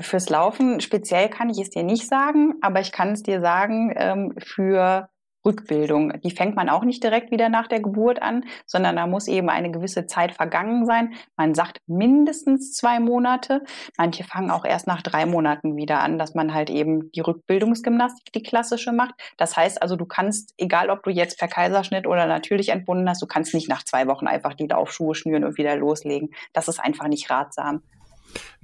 [0.00, 3.92] Fürs Laufen speziell kann ich es dir nicht sagen, aber ich kann es dir sagen,
[3.96, 5.08] ähm, für
[5.44, 6.20] Rückbildung.
[6.22, 9.48] Die fängt man auch nicht direkt wieder nach der Geburt an, sondern da muss eben
[9.50, 11.14] eine gewisse Zeit vergangen sein.
[11.36, 13.62] Man sagt mindestens zwei Monate.
[13.98, 18.32] Manche fangen auch erst nach drei Monaten wieder an, dass man halt eben die Rückbildungsgymnastik,
[18.32, 19.14] die klassische macht.
[19.36, 23.22] Das heißt also, du kannst, egal ob du jetzt per Kaiserschnitt oder natürlich entbunden hast,
[23.22, 26.30] du kannst nicht nach zwei Wochen einfach die Laufschuhe schnüren und wieder loslegen.
[26.52, 27.82] Das ist einfach nicht ratsam.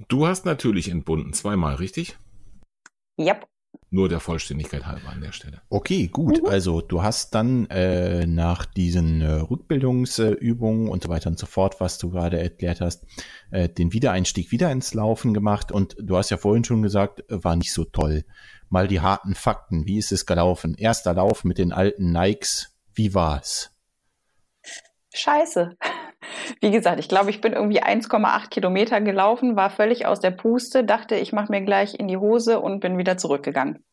[0.07, 2.17] Du hast natürlich entbunden, zweimal, richtig?
[3.19, 3.45] Yep.
[3.93, 5.61] Nur der Vollständigkeit halber an der Stelle.
[5.69, 6.41] Okay, gut.
[6.41, 6.47] Mhm.
[6.47, 11.81] Also du hast dann äh, nach diesen äh, Rückbildungsübungen und so weiter und so fort,
[11.81, 13.05] was du gerade erklärt hast,
[13.51, 15.73] äh, den Wiedereinstieg wieder ins Laufen gemacht.
[15.73, 18.23] Und du hast ja vorhin schon gesagt, war nicht so toll.
[18.69, 19.85] Mal die harten Fakten.
[19.85, 20.75] Wie ist es gelaufen?
[20.75, 22.73] Erster Lauf mit den alten Nikes.
[22.93, 23.71] Wie war's?
[25.13, 25.75] Scheiße.
[26.59, 30.83] Wie gesagt, ich glaube, ich bin irgendwie 1,8 Kilometer gelaufen, war völlig aus der Puste,
[30.83, 33.83] dachte, ich mache mir gleich in die Hose und bin wieder zurückgegangen.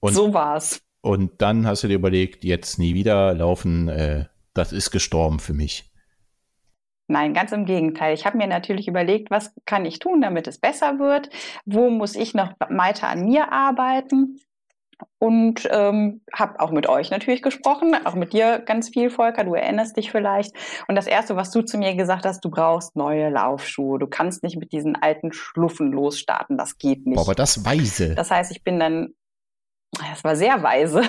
[0.00, 0.80] Und, so war's.
[1.00, 5.54] und dann hast du dir überlegt, jetzt nie wieder laufen, äh, das ist gestorben für
[5.54, 5.92] mich.
[7.08, 8.14] Nein, ganz im Gegenteil.
[8.14, 11.28] Ich habe mir natürlich überlegt, was kann ich tun, damit es besser wird?
[11.66, 14.40] Wo muss ich noch weiter an mir arbeiten?
[15.18, 19.44] Und ähm, habe auch mit euch natürlich gesprochen, auch mit dir ganz viel, Volker.
[19.44, 20.52] Du erinnerst dich vielleicht.
[20.88, 23.98] Und das Erste, was du zu mir gesagt hast, du brauchst neue Laufschuhe.
[23.98, 26.58] Du kannst nicht mit diesen alten Schluffen losstarten.
[26.58, 27.18] Das geht nicht.
[27.18, 28.14] Aber das weise.
[28.14, 29.14] Das heißt, ich bin dann
[29.98, 31.02] das war sehr weise.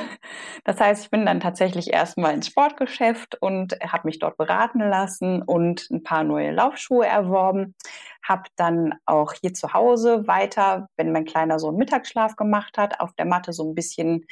[0.65, 5.41] Das heißt, ich bin dann tatsächlich erstmal ins Sportgeschäft und habe mich dort beraten lassen
[5.41, 7.75] und ein paar neue Laufschuhe erworben.
[8.23, 13.13] Habe dann auch hier zu Hause weiter, wenn mein kleiner Sohn Mittagsschlaf gemacht hat, auf
[13.13, 14.25] der Matte so ein bisschen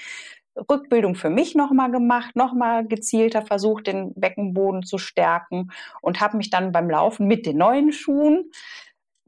[0.69, 6.49] Rückbildung für mich nochmal gemacht, nochmal gezielter versucht, den Beckenboden zu stärken und habe mich
[6.49, 8.51] dann beim Laufen mit den neuen Schuhen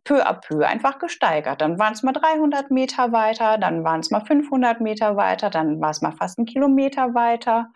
[0.04, 1.62] peu à peu einfach gesteigert.
[1.62, 5.80] Dann waren es mal 300 Meter weiter, dann waren es mal 500 Meter weiter, dann
[5.80, 7.72] war es mal fast ein Kilometer weiter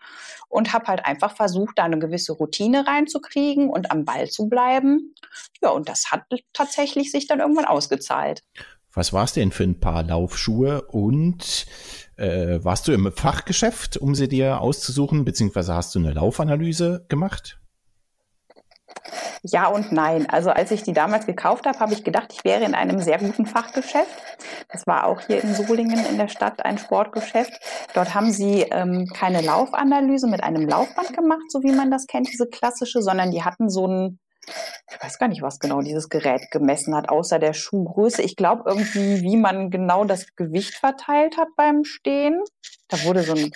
[0.48, 5.14] und habe halt einfach versucht, da eine gewisse Routine reinzukriegen und am Ball zu bleiben.
[5.62, 8.42] Ja, und das hat tatsächlich sich dann irgendwann ausgezahlt.
[8.92, 11.66] Was war es denn für ein paar Laufschuhe und
[12.16, 17.60] äh, warst du im Fachgeschäft, um sie dir auszusuchen, beziehungsweise hast du eine Laufanalyse gemacht?
[19.42, 20.28] Ja und nein.
[20.28, 23.18] Also als ich die damals gekauft habe, habe ich gedacht, ich wäre in einem sehr
[23.18, 24.10] guten Fachgeschäft.
[24.70, 27.52] Das war auch hier in Solingen in der Stadt ein Sportgeschäft.
[27.94, 32.28] Dort haben sie ähm, keine Laufanalyse mit einem Laufband gemacht, so wie man das kennt,
[32.32, 34.18] diese klassische, sondern die hatten so ein
[34.90, 38.22] ich weiß gar nicht, was genau dieses Gerät gemessen hat, außer der Schuhgröße.
[38.22, 42.42] Ich glaube irgendwie, wie man genau das Gewicht verteilt hat beim Stehen.
[42.88, 43.52] Da wurde so ein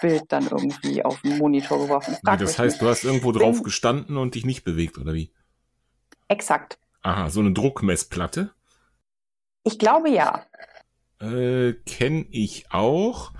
[0.00, 2.16] Bild dann irgendwie auf den Monitor geworfen.
[2.22, 5.32] Wie, das heißt, du hast irgendwo drauf gestanden und dich nicht bewegt, oder wie?
[6.28, 6.78] Exakt.
[7.02, 8.52] Aha, so eine Druckmessplatte?
[9.62, 10.44] Ich glaube ja.
[11.20, 13.32] Äh, kenne ich auch.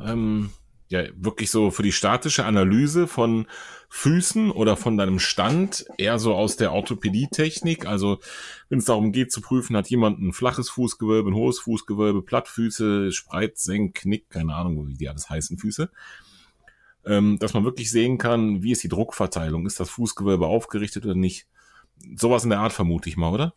[0.00, 0.50] Ähm,
[0.88, 3.46] ja, wirklich so für die statische Analyse von
[3.96, 7.86] Füßen oder von deinem Stand, eher so aus der Orthopädie-Technik.
[7.86, 8.18] Also
[8.68, 13.10] wenn es darum geht zu prüfen, hat jemand ein flaches Fußgewölbe, ein hohes Fußgewölbe, Plattfüße,
[13.10, 15.90] Spreit, Senk, Knick, keine Ahnung, wie die alles heißen, Füße.
[17.06, 21.14] Ähm, dass man wirklich sehen kann, wie ist die Druckverteilung, ist das Fußgewölbe aufgerichtet oder
[21.14, 21.46] nicht.
[22.16, 23.54] Sowas in der Art vermute ich mal, oder?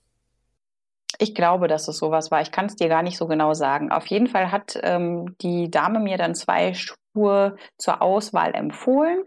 [1.17, 2.41] Ich glaube, dass es sowas war.
[2.41, 3.91] Ich kann es dir gar nicht so genau sagen.
[3.91, 6.73] Auf jeden Fall hat ähm, die Dame mir dann zwei
[7.13, 9.24] Schuhe zur Auswahl empfohlen.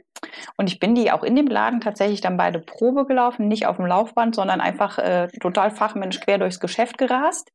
[0.57, 3.77] Und ich bin die auch in dem Laden tatsächlich dann beide Probe gelaufen, nicht auf
[3.77, 7.51] dem Laufband, sondern einfach äh, total Fachmensch quer durchs Geschäft gerast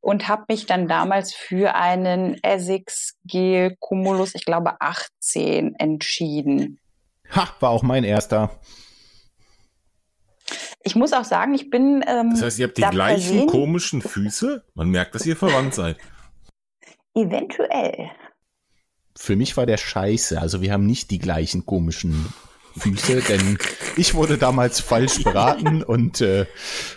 [0.00, 6.78] und habe mich dann damals für einen Essex Gel Cumulus, ich glaube 18, entschieden.
[7.34, 8.50] Ha, war auch mein erster.
[10.82, 12.04] Ich muss auch sagen, ich bin.
[12.06, 14.64] Ähm, das heißt, ihr habt die gleichen komischen Füße?
[14.74, 15.96] Man merkt, dass ihr verwandt seid.
[17.14, 18.10] Eventuell
[19.16, 20.40] für mich war der scheiße.
[20.40, 22.26] Also wir haben nicht die gleichen komischen
[22.76, 23.58] Füße, denn
[23.96, 26.46] ich wurde damals falsch beraten und äh,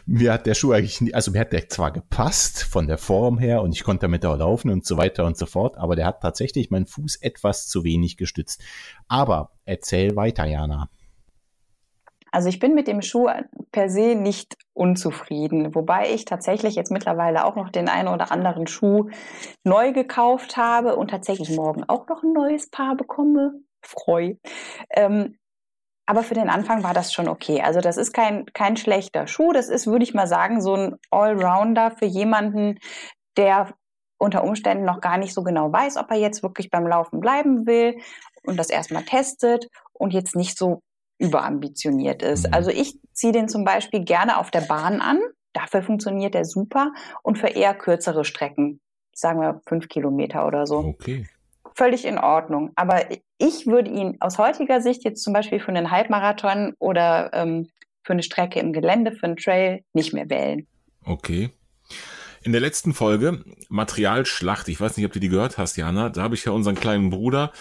[0.08, 3.38] mir hat der Schuh eigentlich, nie, also mir hat der zwar gepasst von der Form
[3.38, 6.08] her und ich konnte damit auch laufen und so weiter und so fort, aber der
[6.08, 8.62] hat tatsächlich meinen Fuß etwas zu wenig gestützt.
[9.08, 10.90] Aber erzähl weiter, Jana.
[12.32, 13.30] Also ich bin mit dem Schuh
[13.72, 18.68] per se nicht unzufrieden, wobei ich tatsächlich jetzt mittlerweile auch noch den einen oder anderen
[18.68, 19.10] Schuh
[19.63, 23.54] neu gekauft habe und tatsächlich morgen auch noch ein neues Paar bekomme.
[23.82, 24.36] Freu.
[24.90, 25.38] Ähm,
[26.06, 27.62] aber für den Anfang war das schon okay.
[27.62, 29.52] Also das ist kein, kein schlechter Schuh.
[29.52, 32.80] Das ist, würde ich mal sagen, so ein Allrounder für jemanden,
[33.36, 33.74] der
[34.18, 37.68] unter Umständen noch gar nicht so genau weiß, ob er jetzt wirklich beim Laufen bleiben
[37.68, 38.00] will
[38.44, 40.82] und das erstmal testet und jetzt nicht so
[41.20, 42.48] überambitioniert ist.
[42.48, 42.54] Mhm.
[42.54, 45.20] Also ich ziehe den zum Beispiel gerne auf der Bahn an.
[45.54, 48.80] Dafür funktioniert der super und für eher kürzere Strecken,
[49.14, 50.78] sagen wir fünf Kilometer oder so.
[50.78, 51.28] Okay.
[51.74, 52.72] Völlig in Ordnung.
[52.76, 53.06] Aber
[53.38, 57.70] ich würde ihn aus heutiger Sicht jetzt zum Beispiel für einen Halbmarathon oder ähm,
[58.04, 60.68] für eine Strecke im Gelände, für einen Trail nicht mehr wählen.
[61.04, 61.52] Okay.
[62.44, 66.22] In der letzten Folge Materialschlacht, ich weiß nicht, ob du die gehört hast, Jana, da
[66.22, 67.52] habe ich ja unseren kleinen Bruder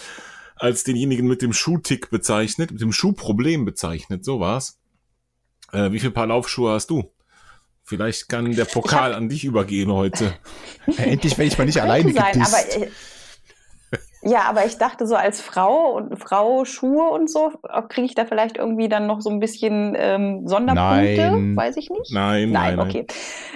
[0.57, 4.25] als denjenigen mit dem Schuhtick bezeichnet, mit dem Schuhproblem bezeichnet.
[4.25, 4.79] So war's.
[5.73, 7.13] Äh, wie viel Paar Laufschuhe hast du?
[7.85, 10.35] Vielleicht kann der Pokal an dich übergehen heute.
[10.97, 12.55] Endlich werde ich mal nicht alleine sein, gedisst.
[12.55, 12.91] aber äh,
[14.23, 17.53] ja, aber ich dachte so als Frau und Frau Schuhe und so,
[17.89, 21.31] kriege ich da vielleicht irgendwie dann noch so ein bisschen ähm, Sonderpunkte?
[21.31, 21.57] Nein.
[21.57, 22.13] Weiß ich nicht.
[22.13, 23.07] Nein, nein, nein okay.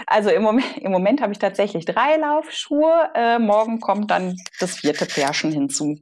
[0.06, 3.10] Also im Moment, im Moment habe ich tatsächlich drei Laufschuhe.
[3.14, 5.98] Äh, morgen kommt dann das vierte Pärchen hinzu.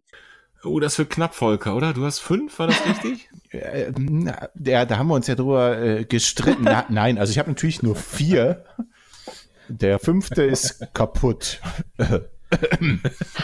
[0.64, 1.92] Oh, das wird knapp, Volker, oder?
[1.92, 3.28] Du hast fünf, war das richtig?
[3.50, 3.92] äh,
[4.64, 6.64] ja, da haben wir uns ja drüber äh, gestritten.
[6.64, 8.64] Na, nein, also ich habe natürlich nur vier.
[9.68, 11.60] Der fünfte ist kaputt.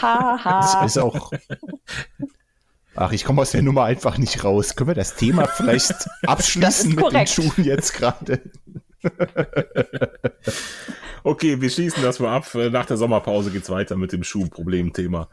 [0.01, 0.59] Haha.
[0.61, 1.31] das ist auch.
[2.95, 4.75] Ach, ich komme aus der Nummer einfach nicht raus.
[4.75, 5.93] Können wir das Thema vielleicht
[6.25, 8.41] abschließen mit den Schuhen jetzt gerade?
[11.23, 12.49] okay, wir schließen das mal ab.
[12.71, 15.29] Nach der Sommerpause geht's weiter mit dem Schuhproblemthema.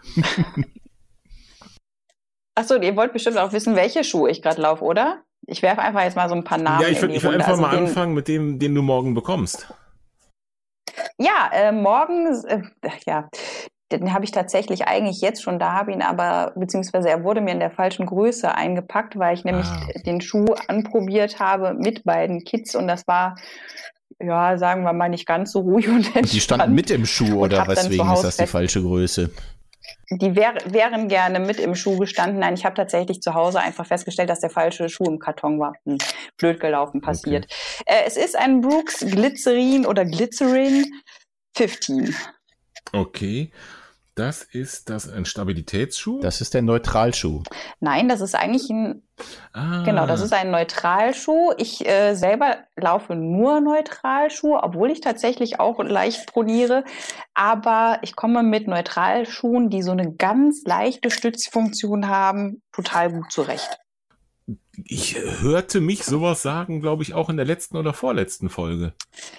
[2.54, 5.22] Achso, ihr wollt bestimmt auch wissen, welche Schuhe ich gerade laufe, oder?
[5.46, 6.82] Ich werfe einfach jetzt mal so ein paar Namen.
[6.82, 9.72] Ja, ich würde würd einfach also mal anfangen mit dem, den du morgen bekommst.
[11.18, 12.62] Ja, äh, morgen, äh,
[13.06, 13.28] ja,
[13.90, 17.52] den habe ich tatsächlich eigentlich jetzt schon da, habe ihn aber, beziehungsweise er wurde mir
[17.52, 19.86] in der falschen Größe eingepackt, weil ich nämlich ah.
[20.04, 23.36] den Schuh anprobiert habe mit beiden Kids und das war,
[24.20, 26.32] ja, sagen wir mal, nicht ganz so ruhig und entspannt.
[26.32, 29.30] Die standen mit im Schuh oder weswegen ist das die falsche Größe?
[30.18, 32.40] Die wär, wären gerne mit im Schuh gestanden.
[32.40, 35.74] Nein, ich habe tatsächlich zu Hause einfach festgestellt, dass der falsche Schuh im Karton war.
[35.84, 35.98] Hm,
[36.36, 37.46] blöd gelaufen, passiert.
[37.46, 37.82] Okay.
[37.86, 40.84] Äh, es ist ein Brooks Glycerin oder Glycerin
[41.56, 42.14] 15.
[42.92, 43.50] Okay.
[44.14, 46.20] Das ist das ein Stabilitätsschuh?
[46.20, 47.42] Das ist der Neutralschuh.
[47.80, 49.02] Nein, das ist eigentlich ein
[49.54, 49.82] ah.
[49.84, 51.52] genau, das ist ein Neutralschuh.
[51.56, 56.84] Ich äh, selber laufe nur Neutralschuh, obwohl ich tatsächlich auch leicht proniere.
[57.32, 63.81] Aber ich komme mit Neutralschuhen, die so eine ganz leichte Stützfunktion haben, total gut zurecht
[64.84, 68.94] ich hörte mich sowas sagen, glaube ich, auch in der letzten oder vorletzten Folge.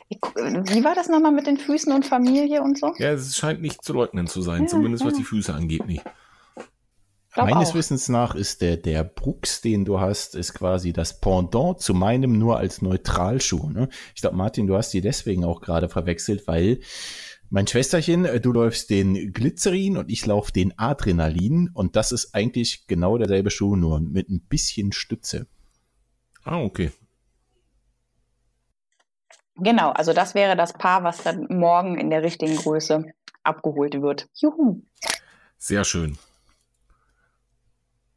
[0.09, 2.93] Wie war das nochmal mit den Füßen und Familie und so?
[2.97, 5.09] Ja, es scheint nicht zu leugnen zu sein, ja, zumindest ja.
[5.09, 6.03] was die Füße angeht nicht.
[7.35, 7.75] Meines auch.
[7.75, 12.37] Wissens nach ist der, der Brooks, den du hast, ist quasi das Pendant zu meinem
[12.37, 13.71] nur als Neutralschuh.
[13.71, 13.89] Ne?
[14.13, 16.79] Ich glaube, Martin, du hast die deswegen auch gerade verwechselt, weil
[17.53, 22.33] mein Schwesterchen, äh, du läufst den Glycerin und ich laufe den Adrenalin und das ist
[22.33, 25.45] eigentlich genau derselbe Schuh, nur mit ein bisschen Stütze.
[26.43, 26.91] Ah, okay.
[29.57, 33.05] Genau, also das wäre das Paar, was dann morgen in der richtigen Größe
[33.43, 34.27] abgeholt wird.
[34.33, 34.81] Juhu.
[35.59, 36.17] Sehr schön.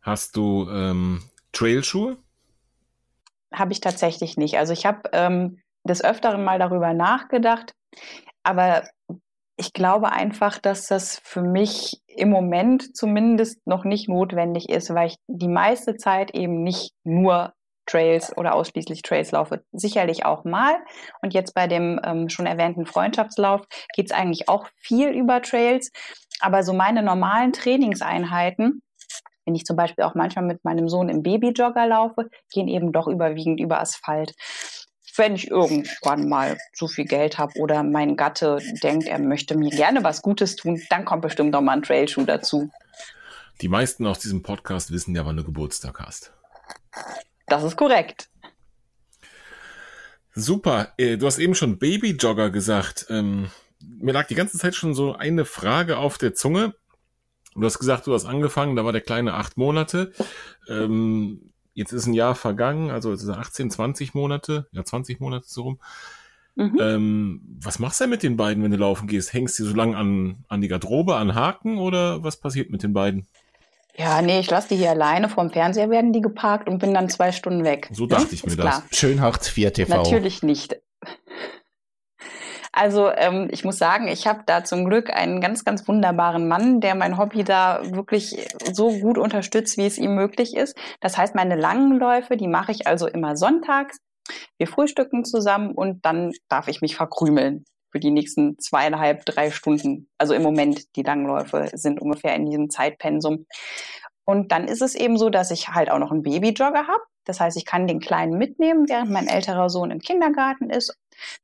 [0.00, 2.16] Hast du ähm, Trailschuhe?
[3.52, 4.56] Habe ich tatsächlich nicht.
[4.56, 7.74] Also ich habe ähm, des Öfteren mal darüber nachgedacht,
[8.42, 8.84] aber
[9.56, 15.08] ich glaube einfach, dass das für mich im Moment zumindest noch nicht notwendig ist, weil
[15.08, 17.54] ich die meiste Zeit eben nicht nur
[17.86, 19.64] Trails oder ausschließlich Trails laufe.
[19.72, 20.74] Sicherlich auch mal.
[21.22, 23.62] Und jetzt bei dem ähm, schon erwähnten Freundschaftslauf
[23.94, 25.90] geht es eigentlich auch viel über Trails.
[26.40, 28.82] Aber so meine normalen Trainingseinheiten,
[29.46, 33.06] wenn ich zum Beispiel auch manchmal mit meinem Sohn im Babyjogger laufe, gehen eben doch
[33.06, 34.34] überwiegend über Asphalt
[35.16, 39.70] wenn ich irgendwann mal zu viel Geld habe oder mein Gatte denkt, er möchte mir
[39.70, 42.70] gerne was Gutes tun, dann kommt bestimmt noch mal ein Trailschuh dazu.
[43.60, 46.32] Die meisten aus diesem Podcast wissen ja, wann du Geburtstag hast.
[47.46, 48.28] Das ist korrekt.
[50.34, 50.92] Super.
[50.98, 53.06] Äh, du hast eben schon Babyjogger gesagt.
[53.08, 53.50] Ähm,
[53.80, 56.74] mir lag die ganze Zeit schon so eine Frage auf der Zunge.
[57.54, 60.12] Du hast gesagt, du hast angefangen, da war der kleine acht Monate.
[60.68, 65.46] Ähm, jetzt ist ein Jahr vergangen, also es sind 18, 20 Monate, ja 20 Monate
[65.46, 65.78] so rum.
[66.56, 66.78] Mhm.
[66.80, 69.34] Ähm, was machst du denn mit den beiden, wenn du laufen gehst?
[69.34, 72.94] Hängst du so lange an, an die Garderobe, an Haken oder was passiert mit den
[72.94, 73.26] beiden?
[73.94, 75.28] Ja, nee, ich lasse die hier alleine.
[75.28, 77.88] Vorm Fernseher werden die geparkt und bin dann zwei Stunden weg.
[77.92, 78.32] So dachte ja?
[78.32, 78.64] ich mir Ist das.
[78.64, 78.82] Klar.
[78.90, 79.96] Schön Hartz IV TV.
[79.96, 80.76] Natürlich nicht.
[82.76, 86.82] Also ähm, ich muss sagen, ich habe da zum Glück einen ganz, ganz wunderbaren Mann,
[86.82, 90.76] der mein Hobby da wirklich so gut unterstützt, wie es ihm möglich ist.
[91.00, 93.96] Das heißt, meine langen Läufe, die mache ich also immer sonntags.
[94.58, 100.10] Wir frühstücken zusammen und dann darf ich mich verkrümeln für die nächsten zweieinhalb, drei Stunden.
[100.18, 103.46] Also im Moment, die Langläufe sind ungefähr in diesem Zeitpensum.
[104.26, 107.02] Und dann ist es eben so, dass ich halt auch noch einen Babyjogger habe.
[107.24, 110.94] Das heißt, ich kann den Kleinen mitnehmen, während mein älterer Sohn im Kindergarten ist.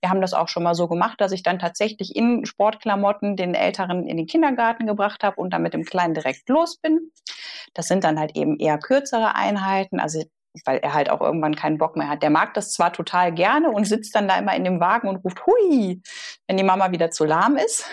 [0.01, 3.55] Wir haben das auch schon mal so gemacht, dass ich dann tatsächlich in Sportklamotten den
[3.55, 7.11] Älteren in den Kindergarten gebracht habe und dann mit dem Kleinen direkt los bin.
[7.75, 10.23] Das sind dann halt eben eher kürzere Einheiten, also
[10.65, 12.23] weil er halt auch irgendwann keinen Bock mehr hat.
[12.23, 15.25] Der mag das zwar total gerne und sitzt dann da immer in dem Wagen und
[15.25, 16.03] ruft Hui,
[16.47, 17.87] wenn die Mama wieder zu lahm ist.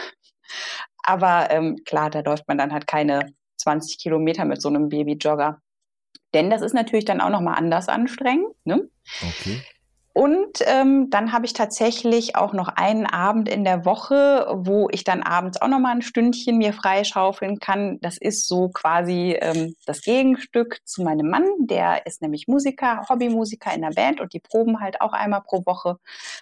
[1.04, 5.62] Aber ähm, klar, da läuft man dann halt keine 20 Kilometer mit so einem Babyjogger.
[6.34, 8.54] Denn das ist natürlich dann auch nochmal anders anstrengend.
[8.64, 8.90] Ne?
[9.22, 9.62] Okay.
[10.14, 15.04] Und ähm, dann habe ich tatsächlich auch noch einen Abend in der Woche, wo ich
[15.04, 18.00] dann abends auch noch mal ein Stündchen mir freischaufeln kann.
[18.02, 21.46] Das ist so quasi ähm, das Gegenstück zu meinem Mann.
[21.60, 25.64] Der ist nämlich Musiker, Hobbymusiker in der Band und die proben halt auch einmal pro
[25.66, 25.98] Woche.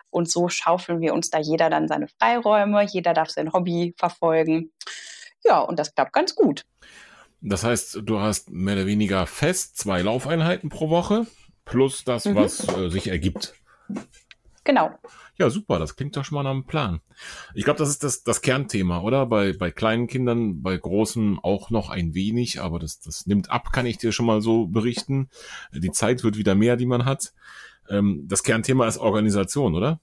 [0.09, 2.83] Und so schaufeln wir uns da jeder dann seine Freiräume.
[2.83, 4.71] Jeder darf sein Hobby verfolgen.
[5.43, 6.63] Ja, und das klappt ganz gut.
[7.41, 11.27] Das heißt, du hast mehr oder weniger fest zwei Laufeinheiten pro Woche
[11.67, 12.35] plus das, mhm.
[12.35, 13.53] was äh, sich ergibt.
[14.63, 14.91] Genau.
[15.37, 16.99] Ja, super, das klingt doch schon mal nach einem Plan.
[17.53, 19.25] Ich glaube, das ist das, das Kernthema, oder?
[19.25, 23.71] Bei, bei kleinen Kindern, bei großen auch noch ein wenig, aber das, das nimmt ab,
[23.71, 25.29] kann ich dir schon mal so berichten.
[25.71, 27.33] Die Zeit wird wieder mehr, die man hat.
[27.89, 30.01] Ähm, das Kernthema ist Organisation, oder?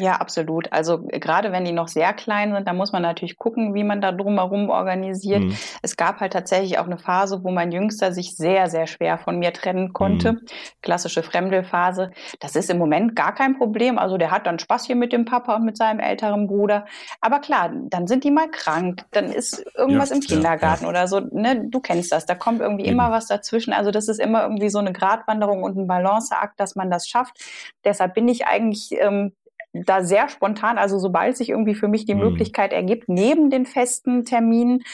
[0.00, 0.72] Ja, absolut.
[0.72, 3.84] Also äh, gerade wenn die noch sehr klein sind, da muss man natürlich gucken, wie
[3.84, 5.42] man da drumherum organisiert.
[5.42, 5.56] Mhm.
[5.82, 9.38] Es gab halt tatsächlich auch eine Phase, wo mein Jüngster sich sehr, sehr schwer von
[9.38, 10.32] mir trennen konnte.
[10.32, 10.40] Mhm.
[10.82, 12.10] Klassische Fremdelphase.
[12.40, 13.96] Das ist im Moment gar kein Problem.
[13.98, 16.86] Also der hat dann Spaß hier mit dem Papa und mit seinem älteren Bruder.
[17.20, 20.90] Aber klar, dann sind die mal krank, dann ist irgendwas ja, im Kindergarten ja, ja.
[20.90, 21.20] oder so.
[21.20, 21.68] Ne?
[21.68, 22.26] Du kennst das.
[22.26, 22.94] Da kommt irgendwie Eben.
[22.94, 23.72] immer was dazwischen.
[23.72, 27.38] Also das ist immer irgendwie so eine Gratwanderung und ein Balanceakt, dass man das schafft.
[27.84, 29.32] Deshalb bin ich eigentlich ähm,
[29.74, 32.20] da sehr spontan, also sobald sich irgendwie für mich die mhm.
[32.20, 34.84] Möglichkeit ergibt, neben den festen Terminen,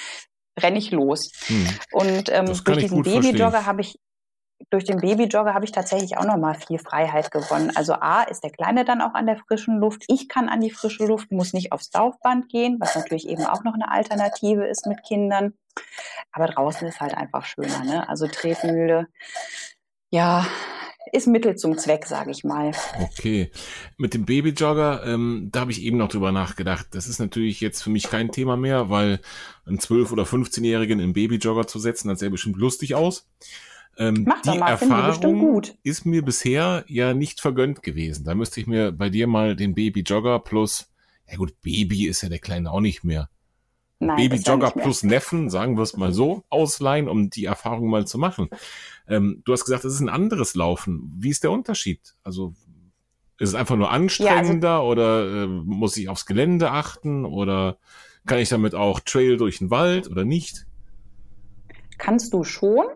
[0.59, 1.33] renne ich los.
[1.49, 1.69] Mhm.
[1.93, 3.99] Und ähm, durch diesen Babyjogger habe ich
[4.69, 7.73] durch den Babyjogger habe ich tatsächlich auch noch mal viel Freiheit gewonnen.
[7.75, 10.05] Also A ist der Kleine dann auch an der frischen Luft.
[10.09, 13.65] Ich kann an die frische Luft, muss nicht aufs Laufband gehen, was natürlich eben auch
[13.65, 15.55] noch eine Alternative ist mit Kindern.
[16.31, 17.85] Aber draußen ist halt einfach schöner.
[17.85, 18.07] Ne?
[18.09, 19.09] Also Tretmühle,
[20.11, 20.47] ja,
[21.13, 22.73] ist Mittel zum Zweck, sage ich mal.
[23.01, 23.51] Okay.
[23.97, 26.89] Mit dem Babyjogger, ähm, da habe ich eben noch drüber nachgedacht.
[26.93, 29.21] Das ist natürlich jetzt für mich kein Thema mehr, weil
[29.67, 33.29] einen 12- oder 15-Jährigen im Babyjogger zu setzen, das sähe bestimmt lustig aus.
[33.99, 38.25] Ähm, Mach die mal, Erfahrung ist mir bisher ja nicht vergönnt gewesen.
[38.25, 40.91] Da müsste ich mir bei dir mal den Babyjogger plus,
[41.29, 43.29] ja gut, Baby ist ja der Kleine auch nicht mehr.
[44.01, 48.49] Babyjogger plus Neffen, sagen wir es mal so, ausleihen, um die Erfahrung mal zu machen.
[49.11, 51.13] Ähm, du hast gesagt, es ist ein anderes Laufen.
[51.19, 52.15] Wie ist der Unterschied?
[52.23, 52.55] Also
[53.39, 57.79] ist es einfach nur anstrengender ja, also, oder äh, muss ich aufs Gelände achten oder
[58.27, 60.67] kann ich damit auch Trail durch den Wald oder nicht?
[61.99, 62.87] Kannst du schon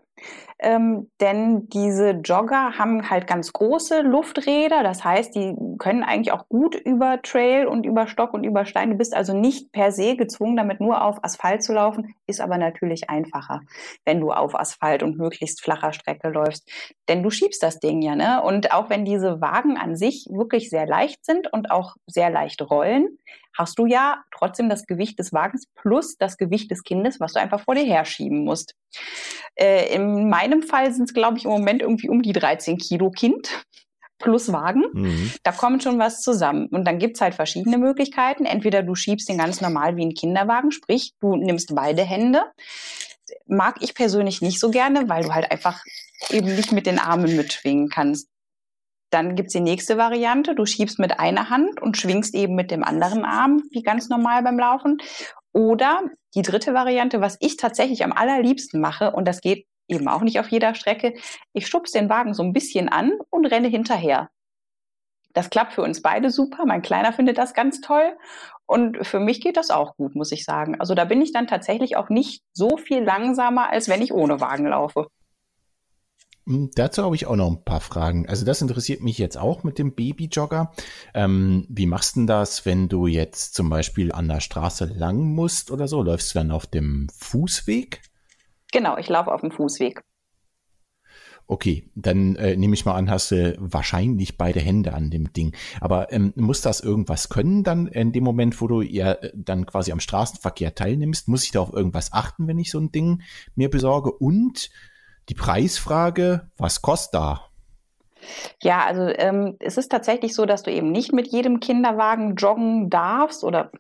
[0.59, 4.83] ähm, denn diese Jogger haben halt ganz große Lufträder.
[4.83, 8.91] Das heißt, die können eigentlich auch gut über Trail und über Stock und über Stein.
[8.91, 12.59] Du bist also nicht per se gezwungen, damit nur auf Asphalt zu laufen, ist aber
[12.59, 13.61] natürlich einfacher,
[14.05, 16.71] wenn du auf Asphalt und möglichst flacher Strecke läufst.
[17.09, 18.43] Denn du schiebst das Ding ja, ne?
[18.43, 22.63] Und auch wenn diese Wagen an sich wirklich sehr leicht sind und auch sehr leicht
[22.63, 23.19] rollen,
[23.57, 27.41] hast du ja trotzdem das Gewicht des Wagens plus das Gewicht des Kindes, was du
[27.41, 28.75] einfach vor dir herschieben musst.
[29.55, 33.11] Äh, in meinem Fall sind es, glaube ich, im Moment irgendwie um die 13 Kilo
[33.11, 33.65] Kind
[34.19, 34.85] plus Wagen.
[34.93, 35.33] Mhm.
[35.43, 36.67] Da kommt schon was zusammen.
[36.69, 38.45] Und dann gibt's halt verschiedene Möglichkeiten.
[38.45, 42.43] Entweder du schiebst den ganz normal wie ein Kinderwagen, sprich, du nimmst beide Hände.
[43.47, 45.83] Mag ich persönlich nicht so gerne, weil du halt einfach
[46.31, 48.29] eben nicht mit den Armen mitschwingen kannst.
[49.15, 50.57] Dann gibt's die nächste Variante.
[50.57, 54.43] Du schiebst mit einer Hand und schwingst eben mit dem anderen Arm, wie ganz normal
[54.43, 54.99] beim Laufen.
[55.53, 56.03] Oder
[56.35, 60.41] die dritte Variante, was ich tatsächlich am allerliebsten mache, und das geht eben auch nicht
[60.41, 61.15] auf jeder Strecke,
[61.53, 64.31] ich schubs den Wagen so ein bisschen an und renne hinterher.
[65.33, 66.67] Das klappt für uns beide super.
[66.67, 68.17] Mein Kleiner findet das ganz toll.
[68.67, 70.81] Und für mich geht das auch gut, muss ich sagen.
[70.81, 74.41] Also da bin ich dann tatsächlich auch nicht so viel langsamer, als wenn ich ohne
[74.41, 75.07] Wagen laufe.
[76.47, 78.29] Hm, dazu habe ich auch noch ein paar Fragen.
[78.29, 80.73] Also das interessiert mich jetzt auch mit dem Babyjogger.
[81.15, 85.23] Ähm, wie machst du denn das, wenn du jetzt zum Beispiel an der Straße lang
[85.35, 86.03] musst oder so?
[86.03, 88.03] Läufst du dann auf dem Fußweg?
[88.73, 90.03] Genau, ich laufe auf dem Fußweg.
[91.47, 95.55] Okay, dann äh, nehme ich mal an, hast du wahrscheinlich beide Hände an dem Ding.
[95.79, 99.67] Aber ähm, muss das irgendwas können dann in dem Moment, wo du ja äh, dann
[99.67, 101.29] quasi am Straßenverkehr teilnimmst?
[101.29, 103.23] Muss ich da auf irgendwas achten, wenn ich so ein Ding
[103.57, 104.11] mir besorge?
[104.11, 104.71] Und
[105.29, 107.41] die Preisfrage, was kostet da?
[108.63, 112.89] Ja, also ähm, es ist tatsächlich so, dass du eben nicht mit jedem Kinderwagen joggen
[112.89, 113.71] darfst oder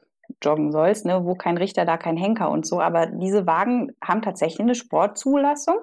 [0.42, 2.80] joggen sollst, ne, wo kein Richter, da kein Henker und so.
[2.80, 5.76] Aber diese Wagen haben tatsächlich eine Sportzulassung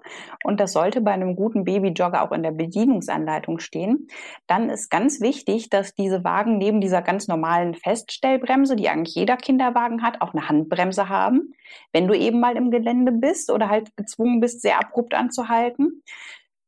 [0.44, 4.08] und das sollte bei einem guten Babyjogger auch in der Bedienungsanleitung stehen.
[4.48, 9.38] Dann ist ganz wichtig, dass diese Wagen neben dieser ganz normalen Feststellbremse, die eigentlich jeder
[9.38, 11.54] Kinderwagen hat, auch eine Handbremse haben.
[11.92, 16.04] Wenn du eben mal im Gelände bist oder halt gezwungen bist, sehr abrupt anzuhalten.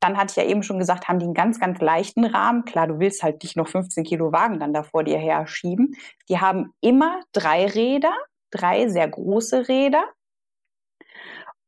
[0.03, 2.65] Dann hatte ich ja eben schon gesagt, haben die einen ganz, ganz leichten Rahmen.
[2.65, 5.95] Klar, du willst halt nicht noch 15 Kilo Wagen dann da vor dir her schieben.
[6.27, 8.11] Die haben immer drei Räder,
[8.51, 10.03] drei sehr große Räder.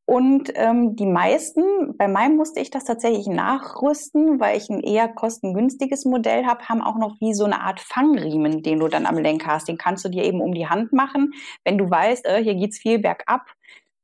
[0.03, 5.07] Und ähm, die meisten, bei meinem musste ich das tatsächlich nachrüsten, weil ich ein eher
[5.07, 9.17] kostengünstiges Modell habe, haben auch noch wie so eine Art Fangriemen, den du dann am
[9.17, 9.69] Lenker hast.
[9.69, 11.33] Den kannst du dir eben um die Hand machen.
[11.63, 13.45] Wenn du weißt, äh, hier geht's viel bergab,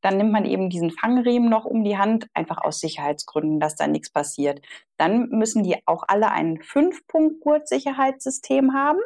[0.02, 3.88] dann nimmt man eben diesen Fangriemen noch um die Hand, einfach aus Sicherheitsgründen, dass da
[3.88, 4.62] nichts passiert.
[4.98, 9.00] Dann müssen die auch alle ein Fünf-Punkt-Gurtsicherheitssystem haben.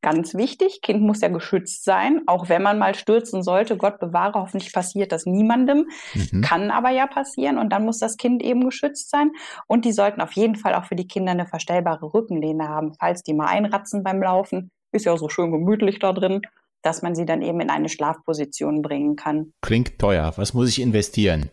[0.00, 3.76] Ganz wichtig, Kind muss ja geschützt sein, auch wenn man mal stürzen sollte.
[3.76, 5.88] Gott bewahre, hoffentlich passiert das niemandem.
[6.14, 6.40] Mhm.
[6.40, 9.32] Kann aber ja passieren und dann muss das Kind eben geschützt sein.
[9.66, 13.24] Und die sollten auf jeden Fall auch für die Kinder eine verstellbare Rückenlehne haben, falls
[13.24, 14.70] die mal einratzen beim Laufen.
[14.92, 16.42] Ist ja so schön gemütlich da drin,
[16.82, 19.52] dass man sie dann eben in eine Schlafposition bringen kann.
[19.62, 20.32] Klingt teuer.
[20.36, 21.50] Was muss ich investieren?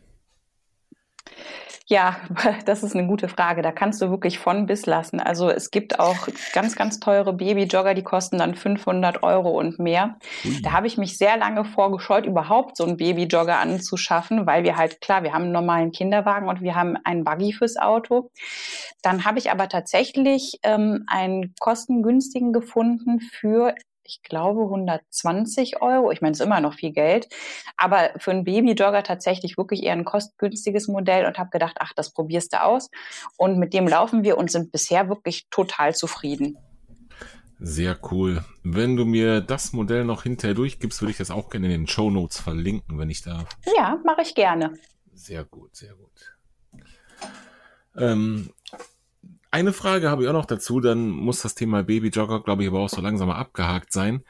[1.87, 2.17] Ja,
[2.65, 3.61] das ist eine gute Frage.
[3.61, 5.19] Da kannst du wirklich von bis lassen.
[5.19, 10.17] Also es gibt auch ganz, ganz teure Babyjogger, die kosten dann 500 Euro und mehr.
[10.63, 14.99] Da habe ich mich sehr lange vorgescheut, überhaupt so einen Babyjogger anzuschaffen, weil wir halt,
[14.99, 18.31] klar, wir haben einen normalen Kinderwagen und wir haben einen Buggy fürs Auto.
[19.03, 26.11] Dann habe ich aber tatsächlich ähm, einen kostengünstigen gefunden für ich glaube, 120 Euro.
[26.11, 27.27] Ich meine, es ist immer noch viel Geld,
[27.77, 32.13] aber für einen Babyjogger tatsächlich wirklich eher ein kostengünstiges Modell und habe gedacht, ach, das
[32.13, 32.89] probierst du aus.
[33.37, 36.57] Und mit dem laufen wir und sind bisher wirklich total zufrieden.
[37.59, 38.43] Sehr cool.
[38.63, 41.87] Wenn du mir das Modell noch hinterher durchgibst, würde ich das auch gerne in den
[41.87, 43.47] Show Notes verlinken, wenn ich darf.
[43.77, 44.73] Ja, mache ich gerne.
[45.13, 46.35] Sehr gut, sehr gut.
[47.97, 48.49] Ähm,
[49.55, 52.81] eine Frage habe ich auch noch dazu, dann muss das Thema Babyjogger, glaube ich, aber
[52.81, 54.25] auch so langsam mal abgehakt sein.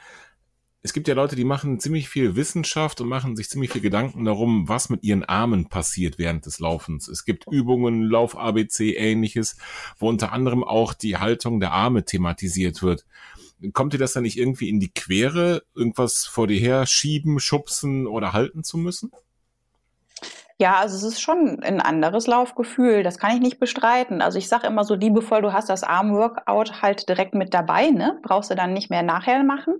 [0.84, 4.23] Es gibt ja Leute, die machen ziemlich viel Wissenschaft und machen sich ziemlich viel Gedanken
[4.23, 7.07] darum, was mit ihren Armen passiert während des Laufens.
[7.07, 9.57] Es gibt Übungen, Lauf ABC, ähnliches,
[9.97, 13.07] wo unter anderem auch die Haltung der Arme thematisiert wird.
[13.73, 18.05] Kommt dir das dann nicht irgendwie in die Quere, irgendwas vor dir her schieben, schubsen
[18.05, 19.09] oder halten zu müssen?
[20.58, 24.22] Ja, also es ist schon ein anderes Laufgefühl, das kann ich nicht bestreiten.
[24.22, 28.18] Also ich sage immer so liebevoll, du hast das Arm-Workout halt direkt mit dabei, ne?
[28.24, 29.74] Brauchst du dann nicht mehr nachher machen.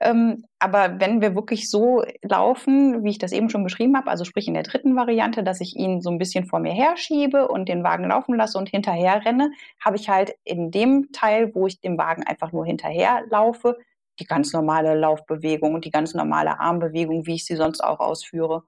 [0.00, 4.24] Ähm, aber wenn wir wirklich so laufen, wie ich das eben schon beschrieben habe, also
[4.24, 7.68] sprich in der dritten Variante, dass ich ihn so ein bisschen vor mir herschiebe und
[7.68, 9.52] den Wagen laufen lasse und hinterher renne,
[9.84, 13.76] habe ich halt in dem Teil, wo ich dem Wagen einfach nur hinterher laufe,
[14.18, 18.64] die ganz normale Laufbewegung und die ganz normale Armbewegung, wie ich sie sonst auch ausführe.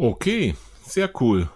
[0.00, 0.54] Okay,
[0.86, 1.50] sehr cool.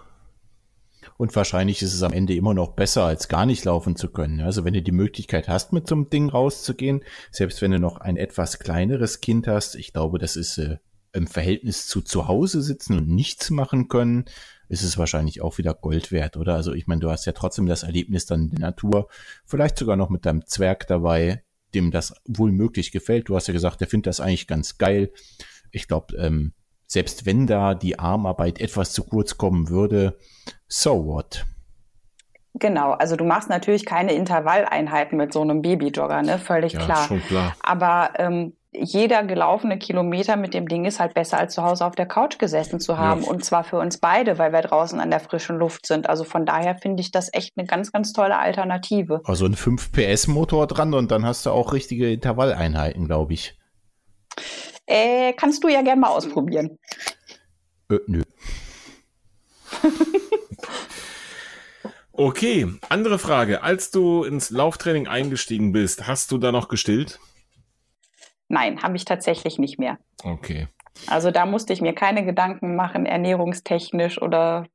[1.15, 4.41] Und wahrscheinlich ist es am Ende immer noch besser, als gar nicht laufen zu können.
[4.41, 7.99] Also wenn du die Möglichkeit hast, mit so einem Ding rauszugehen, selbst wenn du noch
[7.99, 10.79] ein etwas kleineres Kind hast, ich glaube, das ist äh,
[11.13, 14.25] im Verhältnis zu zu Hause sitzen und nichts machen können,
[14.67, 16.55] ist es wahrscheinlich auch wieder Gold wert, oder?
[16.55, 19.07] Also ich meine, du hast ja trotzdem das Erlebnis dann in der Natur,
[19.45, 23.29] vielleicht sogar noch mit deinem Zwerg dabei, dem das wohl möglich gefällt.
[23.29, 25.13] Du hast ja gesagt, der findet das eigentlich ganz geil.
[25.71, 26.51] Ich glaube, ähm,
[26.93, 30.17] selbst wenn da die Armarbeit etwas zu kurz kommen würde,
[30.67, 31.45] so what?
[32.55, 36.37] Genau, also du machst natürlich keine Intervalleinheiten mit so einem Babyjogger, ne?
[36.37, 37.07] Völlig ja, klar.
[37.07, 37.55] Schon klar.
[37.63, 41.95] Aber ähm, jeder gelaufene Kilometer mit dem Ding ist halt besser, als zu Hause auf
[41.95, 43.23] der Couch gesessen zu haben.
[43.23, 43.29] Ja.
[43.29, 46.07] Und zwar für uns beide, weil wir draußen an der frischen Luft sind.
[46.07, 49.21] Also von daher finde ich das echt eine ganz, ganz tolle Alternative.
[49.25, 53.57] Also ein 5 PS Motor dran und dann hast du auch richtige Intervalleinheiten, glaube ich.
[54.85, 56.77] Äh, kannst du ja gerne mal ausprobieren.
[57.89, 58.23] Äh, nö.
[62.11, 63.63] okay, andere Frage.
[63.63, 67.19] Als du ins Lauftraining eingestiegen bist, hast du da noch gestillt?
[68.49, 69.97] Nein, habe ich tatsächlich nicht mehr.
[70.23, 70.67] Okay.
[71.07, 74.67] Also da musste ich mir keine Gedanken machen, ernährungstechnisch oder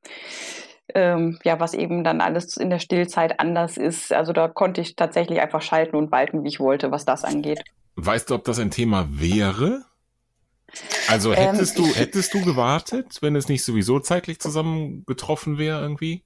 [0.95, 4.11] ähm, ja, was eben dann alles in der Stillzeit anders ist.
[4.11, 7.63] Also da konnte ich tatsächlich einfach schalten und walten, wie ich wollte, was das angeht.
[7.95, 9.85] Weißt du, ob das ein Thema wäre?
[11.07, 15.81] Also hättest ähm, du, hättest du gewartet, wenn es nicht sowieso zeitlich zusammen getroffen wäre
[15.81, 16.23] irgendwie?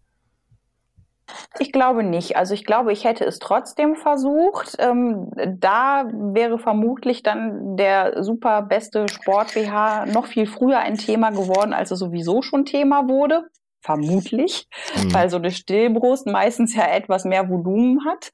[1.60, 2.36] Ich glaube nicht.
[2.36, 4.76] Also ich glaube, ich hätte es trotzdem versucht.
[4.80, 11.32] Ähm, da wäre vermutlich dann der super beste Sport BH noch viel früher ein Thema
[11.32, 13.50] geworden, als es sowieso schon Thema wurde
[13.84, 15.14] vermutlich, mhm.
[15.14, 18.32] weil so eine Stillbrust meistens ja etwas mehr Volumen hat.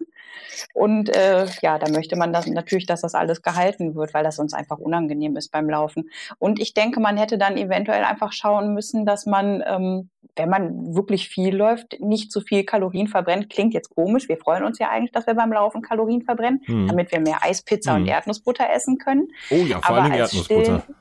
[0.73, 4.35] Und äh, ja, da möchte man das natürlich, dass das alles gehalten wird, weil das
[4.35, 6.09] sonst einfach unangenehm ist beim Laufen.
[6.37, 10.95] Und ich denke, man hätte dann eventuell einfach schauen müssen, dass man, ähm, wenn man
[10.95, 13.49] wirklich viel läuft, nicht zu viel Kalorien verbrennt.
[13.49, 14.29] Klingt jetzt komisch.
[14.29, 16.87] Wir freuen uns ja eigentlich, dass wir beim Laufen Kalorien verbrennen, mhm.
[16.87, 18.03] damit wir mehr Eispizza mhm.
[18.03, 19.29] und Erdnussbutter essen können.
[19.49, 20.83] Oh ja, vor allem Erdnussbutter.
[20.83, 20.95] Still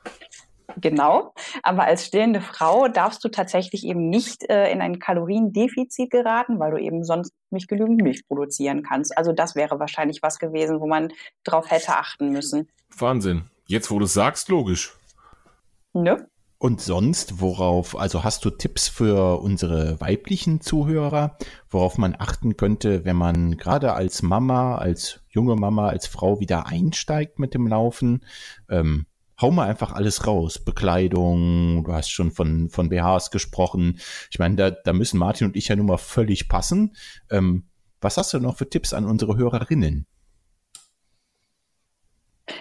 [0.81, 1.35] Genau.
[1.63, 6.73] Aber als stillende Frau darfst du tatsächlich eben nicht äh, in ein Kaloriendefizit geraten, weil
[6.73, 9.17] du eben sonst nicht genügend Milch produzieren kannst.
[9.17, 11.13] Also das wäre wahrscheinlich was gewesen, wo man
[11.45, 12.69] drauf hätte achten müssen.
[12.97, 13.51] Wahnsinn.
[13.67, 14.97] Jetzt, wo du es sagst, logisch.
[15.93, 16.29] Ne?
[16.61, 21.37] Und sonst, worauf, also hast du Tipps für unsere weiblichen Zuhörer,
[21.71, 26.67] worauf man achten könnte, wenn man gerade als Mama, als junge Mama, als Frau wieder
[26.67, 28.25] einsteigt mit dem Laufen?
[28.69, 29.07] Ähm,
[29.41, 30.59] hau mal einfach alles raus.
[30.59, 33.99] Bekleidung, du hast schon von, von BHs gesprochen.
[34.31, 36.97] Ich meine, da, da müssen Martin und ich ja nun mal völlig passen.
[37.31, 37.69] Ähm,
[38.01, 40.07] was hast du noch für Tipps an unsere Hörerinnen?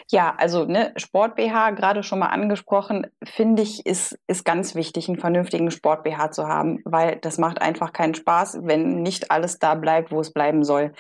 [0.10, 5.20] Ja, also ne, Sport-BH, gerade schon mal angesprochen, finde ich, ist, ist ganz wichtig, einen
[5.20, 10.12] vernünftigen Sport-BH zu haben, weil das macht einfach keinen Spaß, wenn nicht alles da bleibt,
[10.12, 10.94] wo es bleiben soll.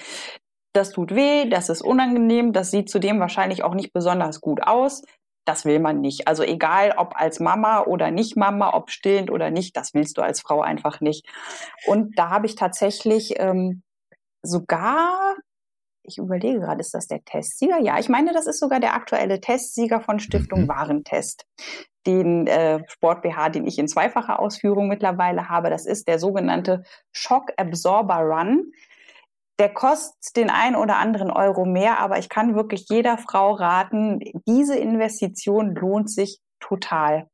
[0.73, 5.01] Das tut weh, das ist unangenehm, das sieht zudem wahrscheinlich auch nicht besonders gut aus.
[5.47, 6.27] Das will man nicht.
[6.27, 10.21] Also egal, ob als Mama oder nicht Mama, ob stillend oder nicht, das willst du
[10.21, 11.25] als Frau einfach nicht.
[11.85, 13.81] Und da habe ich tatsächlich ähm,
[14.41, 15.37] sogar
[16.07, 17.79] ich überlege gerade, ist das der Testsieger?
[17.81, 20.67] Ja, ich meine, das ist sogar der aktuelle Testsieger von Stiftung mhm.
[20.69, 21.45] Warentest.
[22.05, 26.83] Den äh, Sport BH, den ich in zweifacher Ausführung mittlerweile habe, das ist der sogenannte
[27.11, 28.71] Shock Absorber Run.
[29.59, 34.19] Der kostet den einen oder anderen Euro mehr, aber ich kann wirklich jeder Frau raten,
[34.47, 37.27] diese Investition lohnt sich total.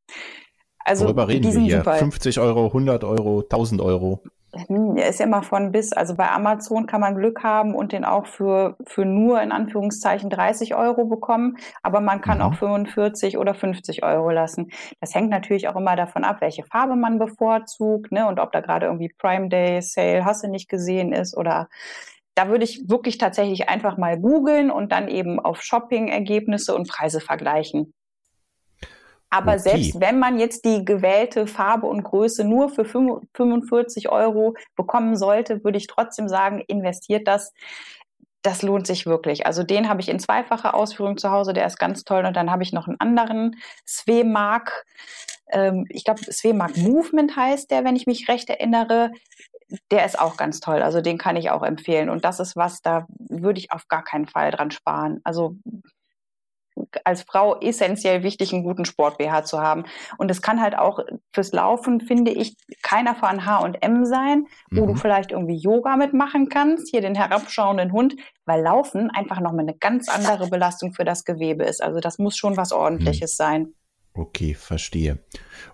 [0.79, 1.77] Also, Worüber reden wir hier?
[1.77, 1.95] Super.
[1.95, 4.21] 50 Euro, 100 Euro, 1000 Euro?
[4.67, 5.93] Hm, ist ja immer von bis.
[5.93, 10.29] Also bei Amazon kann man Glück haben und den auch für, für nur in Anführungszeichen
[10.29, 12.43] 30 Euro bekommen, aber man kann mhm.
[12.43, 14.71] auch 45 oder 50 Euro lassen.
[15.01, 18.61] Das hängt natürlich auch immer davon ab, welche Farbe man bevorzugt, ne, und ob da
[18.61, 21.67] gerade irgendwie Prime Day Sale, hast du nicht gesehen ist oder
[22.35, 27.19] da würde ich wirklich tatsächlich einfach mal googeln und dann eben auf Shopping-Ergebnisse und Preise
[27.19, 27.93] vergleichen.
[29.33, 29.61] Aber okay.
[29.61, 35.63] selbst wenn man jetzt die gewählte Farbe und Größe nur für 45 Euro bekommen sollte,
[35.63, 37.51] würde ich trotzdem sagen, investiert das.
[38.43, 39.47] Das lohnt sich wirklich.
[39.47, 42.25] Also den habe ich in zweifacher Ausführung zu Hause, der ist ganz toll.
[42.25, 43.55] Und dann habe ich noch einen anderen,
[43.87, 44.85] Svemark.
[45.49, 49.11] Ähm, ich glaube, Svemark Movement heißt der, wenn ich mich recht erinnere.
[49.91, 50.81] Der ist auch ganz toll.
[50.81, 52.09] Also den kann ich auch empfehlen.
[52.09, 55.19] Und das ist was, da würde ich auf gar keinen Fall dran sparen.
[55.23, 55.55] Also
[57.03, 59.85] als Frau essentiell wichtig, einen guten Sport-BH zu haben.
[60.17, 60.99] Und es kann halt auch
[61.33, 64.87] fürs Laufen, finde ich, keiner von H&M sein, wo mhm.
[64.87, 68.15] du vielleicht irgendwie Yoga mitmachen kannst, hier den herabschauenden Hund,
[68.45, 71.81] weil Laufen einfach nochmal eine ganz andere Belastung für das Gewebe ist.
[71.81, 73.43] Also das muss schon was Ordentliches mhm.
[73.43, 73.73] sein.
[74.15, 75.19] Okay, verstehe.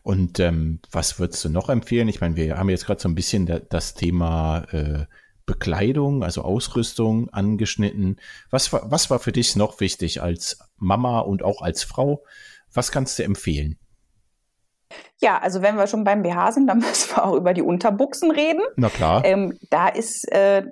[0.02, 2.08] Und ähm, was würdest du noch empfehlen?
[2.08, 5.06] Ich meine, wir haben jetzt gerade so ein bisschen da, das Thema äh,
[5.46, 8.18] Bekleidung, also Ausrüstung angeschnitten.
[8.50, 12.24] Was war, was war für dich noch wichtig als Mama und auch als Frau?
[12.74, 13.78] Was kannst du empfehlen?
[15.22, 18.32] Ja, also wenn wir schon beim BH sind, dann müssen wir auch über die Unterbuchsen
[18.32, 18.62] reden.
[18.76, 19.24] Na klar.
[19.26, 20.64] Ähm, da ist äh,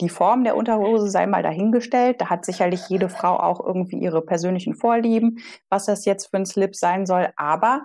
[0.00, 2.20] die Form der Unterhose sei mal dahingestellt.
[2.20, 5.38] Da hat sicherlich jede Frau auch irgendwie ihre persönlichen Vorlieben,
[5.68, 7.28] was das jetzt für ein Slip sein soll.
[7.36, 7.82] Aber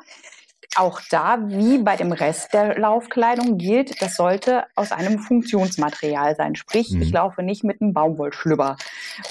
[0.76, 6.55] auch da, wie bei dem Rest der Laufkleidung, gilt, das sollte aus einem Funktionsmaterial sein.
[6.55, 7.01] Sprich, mhm.
[7.01, 8.78] ich laufe nicht mit einem Baumwollschlüpper.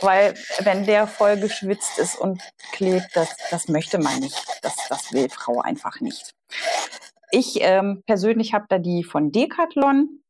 [0.00, 2.40] Weil wenn der voll geschwitzt ist und
[2.72, 4.44] klebt, das, das möchte man nicht.
[4.62, 6.34] Das, das will Frau einfach nicht.
[7.30, 10.20] Ich ähm, persönlich habe da die von Decathlon.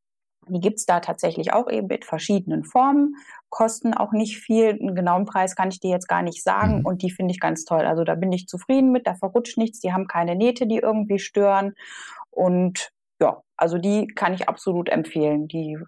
[0.48, 3.16] Die gibt's da tatsächlich auch eben mit verschiedenen Formen
[3.52, 4.70] kosten auch nicht viel.
[4.70, 6.86] Einen genauen Preis kann ich dir jetzt gar nicht sagen mhm.
[6.86, 7.82] und die finde ich ganz toll.
[7.82, 11.20] Also da bin ich zufrieden mit, da verrutscht nichts, die haben keine Nähte, die irgendwie
[11.20, 11.74] stören
[12.30, 12.90] und
[13.20, 15.46] ja, also die kann ich absolut empfehlen.
[15.46, 15.78] Die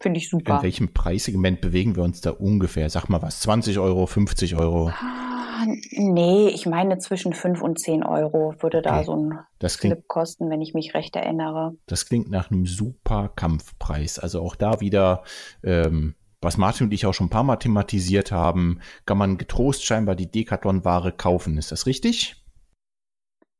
[0.00, 0.58] finde ich super.
[0.58, 2.88] In welchem Preissegment bewegen wir uns da ungefähr?
[2.88, 4.88] Sag mal was, 20 Euro, 50 Euro?
[4.88, 8.88] Ah, nee, ich meine zwischen 5 und 10 Euro würde okay.
[8.88, 11.72] da so ein das klingt, Clip kosten, wenn ich mich recht erinnere.
[11.86, 14.20] Das klingt nach einem super Kampfpreis.
[14.20, 15.24] Also auch da wieder
[15.64, 19.84] ähm, was Martin und ich auch schon ein paar Mal thematisiert haben, kann man getrost
[19.84, 21.58] scheinbar die Decathlon-Ware kaufen.
[21.58, 22.36] Ist das richtig?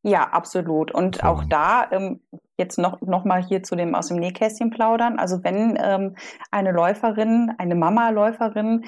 [0.03, 0.93] Ja, absolut.
[0.95, 2.21] Und auch da ähm,
[2.57, 5.19] jetzt noch, noch mal hier zu dem aus dem Nähkästchen plaudern.
[5.19, 6.17] Also wenn ähm,
[6.51, 8.85] eine Läuferin, eine Mama-Läuferin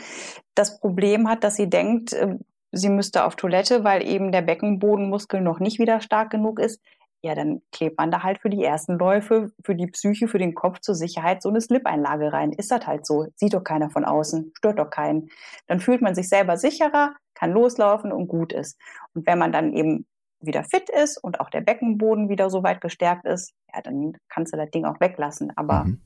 [0.55, 2.37] das Problem hat, dass sie denkt, äh,
[2.71, 6.81] sie müsste auf Toilette, weil eben der Beckenbodenmuskel noch nicht wieder stark genug ist,
[7.23, 10.55] ja, dann klebt man da halt für die ersten Läufe, für die Psyche, für den
[10.55, 12.53] Kopf zur Sicherheit so eine Slip-Einlage rein.
[12.53, 13.27] Ist das halt so.
[13.37, 15.29] Sieht doch keiner von außen, stört doch keinen.
[15.67, 18.79] Dann fühlt man sich selber sicherer, kann loslaufen und gut ist.
[19.15, 20.07] Und wenn man dann eben
[20.41, 24.55] wieder fit ist und auch der Beckenboden wieder so weit gestärkt ist, ja, dann kannst
[24.55, 25.53] du das Ding auch weglassen.
[25.57, 26.01] Aber mhm.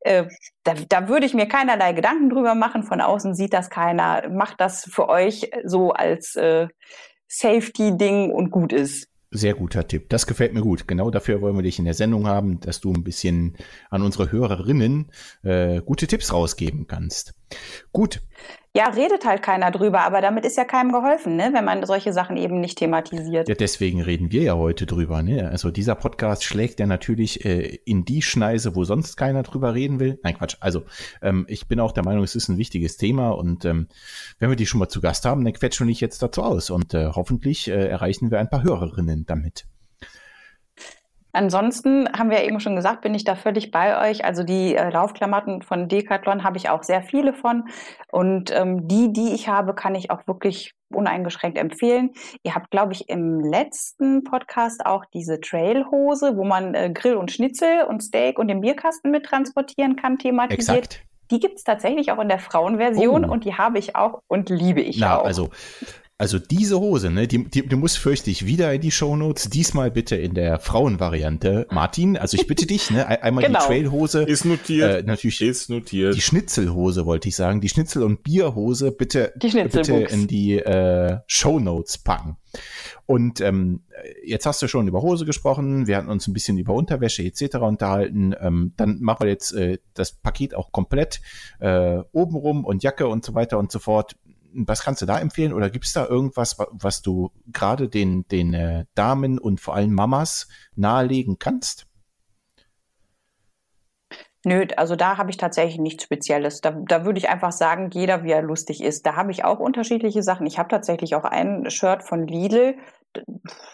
[0.00, 0.24] äh,
[0.64, 2.84] da, da würde ich mir keinerlei Gedanken drüber machen.
[2.84, 4.30] Von außen sieht das keiner.
[4.30, 6.68] Macht das für euch so als äh,
[7.28, 9.11] Safety-Ding und gut ist.
[9.34, 10.10] Sehr guter Tipp.
[10.10, 10.86] Das gefällt mir gut.
[10.86, 13.56] Genau dafür wollen wir dich in der Sendung haben, dass du ein bisschen
[13.88, 15.10] an unsere Hörerinnen
[15.42, 17.34] äh, gute Tipps rausgeben kannst.
[17.92, 18.20] Gut.
[18.74, 21.50] Ja, redet halt keiner drüber, aber damit ist ja keinem geholfen, ne?
[21.52, 23.46] wenn man solche Sachen eben nicht thematisiert.
[23.46, 25.22] Ja, deswegen reden wir ja heute drüber.
[25.22, 25.46] Ne?
[25.46, 30.00] Also dieser Podcast schlägt ja natürlich äh, in die Schneise, wo sonst keiner drüber reden
[30.00, 30.18] will.
[30.22, 30.56] Nein, Quatsch.
[30.60, 30.84] Also
[31.20, 33.88] ähm, ich bin auch der Meinung, es ist ein wichtiges Thema und ähm,
[34.38, 36.70] wenn wir die schon mal zu Gast haben, dann quetschen wir dich jetzt dazu aus
[36.70, 39.66] und äh, hoffentlich äh, erreichen wir ein paar Hörerinnen damit.
[41.32, 44.24] Ansonsten haben wir ja eben schon gesagt, bin ich da völlig bei euch.
[44.24, 47.64] Also die äh, Laufklamotten von Decathlon habe ich auch sehr viele von.
[48.10, 52.10] Und ähm, die, die ich habe, kann ich auch wirklich uneingeschränkt empfehlen.
[52.42, 57.32] Ihr habt, glaube ich, im letzten Podcast auch diese Trailhose, wo man äh, Grill und
[57.32, 60.78] Schnitzel und Steak und den Bierkasten mit transportieren kann, thematisiert.
[60.78, 61.04] Exakt.
[61.30, 63.32] Die gibt es tatsächlich auch in der Frauenversion oh.
[63.32, 65.24] und die habe ich auch und liebe ich Na, auch.
[65.24, 65.48] Also
[66.18, 69.90] also diese Hose, ne, die, die, du musst fürchte ich wieder in die Shownotes, diesmal
[69.90, 71.66] bitte in der Frauenvariante.
[71.70, 73.58] Martin, also ich bitte dich, ne, einmal genau.
[73.60, 74.22] die Trailhose.
[74.22, 75.02] Ist notiert.
[75.02, 76.14] Äh, natürlich ist notiert.
[76.14, 81.98] Die Schnitzelhose wollte ich sagen, die Schnitzel- und Bierhose bitte, bitte in die äh, Shownotes
[81.98, 82.36] packen.
[83.06, 83.82] Und ähm,
[84.24, 87.56] jetzt hast du schon über Hose gesprochen, wir hatten uns ein bisschen über Unterwäsche etc.
[87.56, 88.34] unterhalten.
[88.40, 91.20] Ähm, dann machen wir jetzt äh, das Paket auch komplett
[91.58, 94.16] äh, obenrum und Jacke und so weiter und so fort
[94.54, 95.52] was kannst du da empfehlen?
[95.52, 99.92] Oder gibt es da irgendwas, was du gerade den, den äh, Damen und vor allem
[99.92, 101.86] Mamas nahelegen kannst?
[104.44, 106.60] Nö, also da habe ich tatsächlich nichts Spezielles.
[106.60, 109.06] Da, da würde ich einfach sagen, jeder wie er lustig ist.
[109.06, 110.46] Da habe ich auch unterschiedliche Sachen.
[110.46, 112.74] Ich habe tatsächlich auch ein Shirt von Lidl.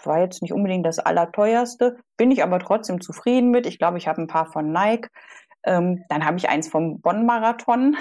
[0.05, 3.67] War jetzt nicht unbedingt das allerteuerste, bin ich aber trotzdem zufrieden mit.
[3.67, 5.09] Ich glaube, ich habe ein paar von Nike.
[5.65, 7.97] Ähm, dann habe ich eins vom Bonn-Marathon.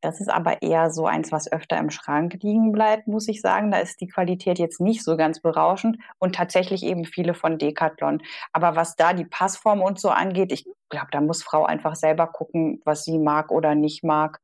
[0.00, 3.72] Das ist aber eher so eins, was öfter im Schrank liegen bleibt, muss ich sagen.
[3.72, 8.22] Da ist die Qualität jetzt nicht so ganz berauschend und tatsächlich eben viele von Decathlon.
[8.52, 12.28] Aber was da die Passform und so angeht, ich glaube, da muss Frau einfach selber
[12.28, 14.40] gucken, was sie mag oder nicht mag.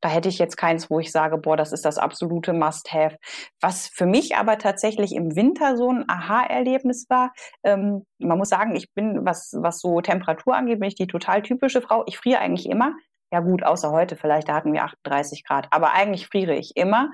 [0.00, 3.18] Da hätte ich jetzt keins, wo ich sage, boah, das ist das absolute Must-Have.
[3.60, 7.32] Was für mich aber tatsächlich im Winter so ein Aha-Erlebnis war,
[7.64, 11.42] ähm, man muss sagen, ich bin, was, was so Temperatur angeht, bin ich die total
[11.42, 12.04] typische Frau.
[12.06, 12.94] Ich friere eigentlich immer.
[13.32, 15.66] Ja gut, außer heute vielleicht, da hatten wir 38 Grad.
[15.70, 17.10] Aber eigentlich friere ich immer.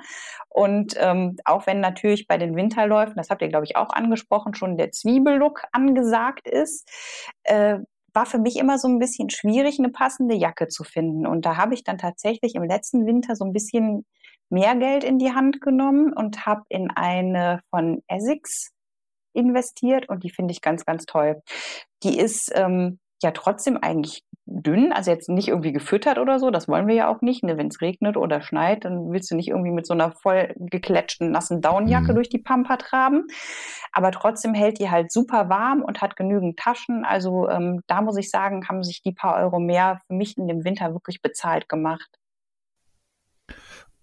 [0.49, 4.55] Und ähm, auch wenn natürlich bei den Winterläufen, das habt ihr, glaube ich, auch angesprochen,
[4.55, 6.91] schon der Zwiebellook angesagt ist,
[7.45, 7.79] äh,
[8.13, 11.25] war für mich immer so ein bisschen schwierig, eine passende Jacke zu finden.
[11.25, 14.05] Und da habe ich dann tatsächlich im letzten Winter so ein bisschen
[14.51, 18.73] mehr Geld in die Hand genommen und habe in eine von Essex
[19.35, 21.43] investiert und die finde ich ganz, ganz toll.
[22.03, 26.69] Die ist ähm, ja trotzdem eigentlich dünn, also jetzt nicht irgendwie gefüttert oder so, das
[26.69, 27.43] wollen wir ja auch nicht.
[27.45, 27.59] Ne?
[27.59, 31.31] Wenn es regnet oder schneit, dann willst du nicht irgendwie mit so einer voll gekletschten,
[31.31, 32.15] nassen Downjacke mhm.
[32.15, 33.27] durch die Pampa traben.
[33.93, 37.05] Aber trotzdem hält die halt super warm und hat genügend Taschen.
[37.05, 40.49] Also ähm, da muss ich sagen, haben sich die paar Euro mehr für mich in
[40.49, 42.09] dem Winter wirklich bezahlt gemacht.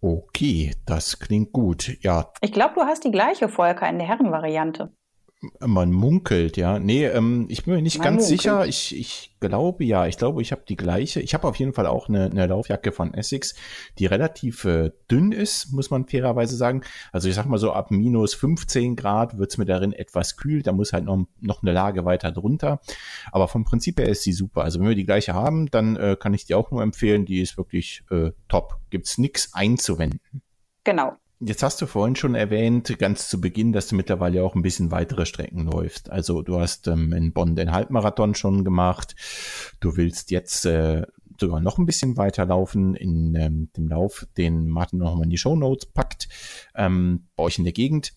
[0.01, 1.97] Okay, das klingt gut.
[2.01, 2.31] Ja.
[2.41, 4.93] Ich glaube, du hast die gleiche Volker in der Herrenvariante.
[5.59, 6.79] Man munkelt, ja.
[6.79, 8.41] Nee, ähm, ich bin mir nicht Man ganz munkelt.
[8.41, 8.65] sicher.
[8.65, 10.07] Ich, ich glaube ja.
[10.07, 11.19] Ich glaube, ich habe die gleiche.
[11.21, 13.53] Ich habe auf jeden Fall auch eine, eine Laufjacke von Essex,
[13.99, 16.81] die relativ äh, dünn ist, muss man fairerweise sagen.
[17.11, 20.63] Also ich sag mal so, ab minus 15 Grad wird's mir darin etwas kühl.
[20.63, 22.79] Da muss halt noch, noch eine Lage weiter drunter.
[23.31, 24.63] Aber vom Prinzip her ist sie super.
[24.63, 27.25] Also wenn wir die gleiche haben, dann äh, kann ich die auch nur empfehlen.
[27.25, 28.77] Die ist wirklich äh, top.
[28.89, 30.21] Gibt's nix einzuwenden.
[30.83, 31.17] Genau.
[31.41, 34.91] Jetzt hast du vorhin schon erwähnt, ganz zu Beginn, dass du mittlerweile auch ein bisschen
[34.91, 36.09] weitere Strecken läufst.
[36.09, 39.15] Also du hast ähm, in Bonn den Halbmarathon schon gemacht.
[39.81, 41.03] Du willst jetzt äh,
[41.39, 45.29] sogar noch ein bisschen weiter laufen in ähm, dem Lauf, den Martin noch mal in
[45.29, 46.29] die Show Notes packt,
[46.73, 48.13] ähm, bei euch in der Gegend.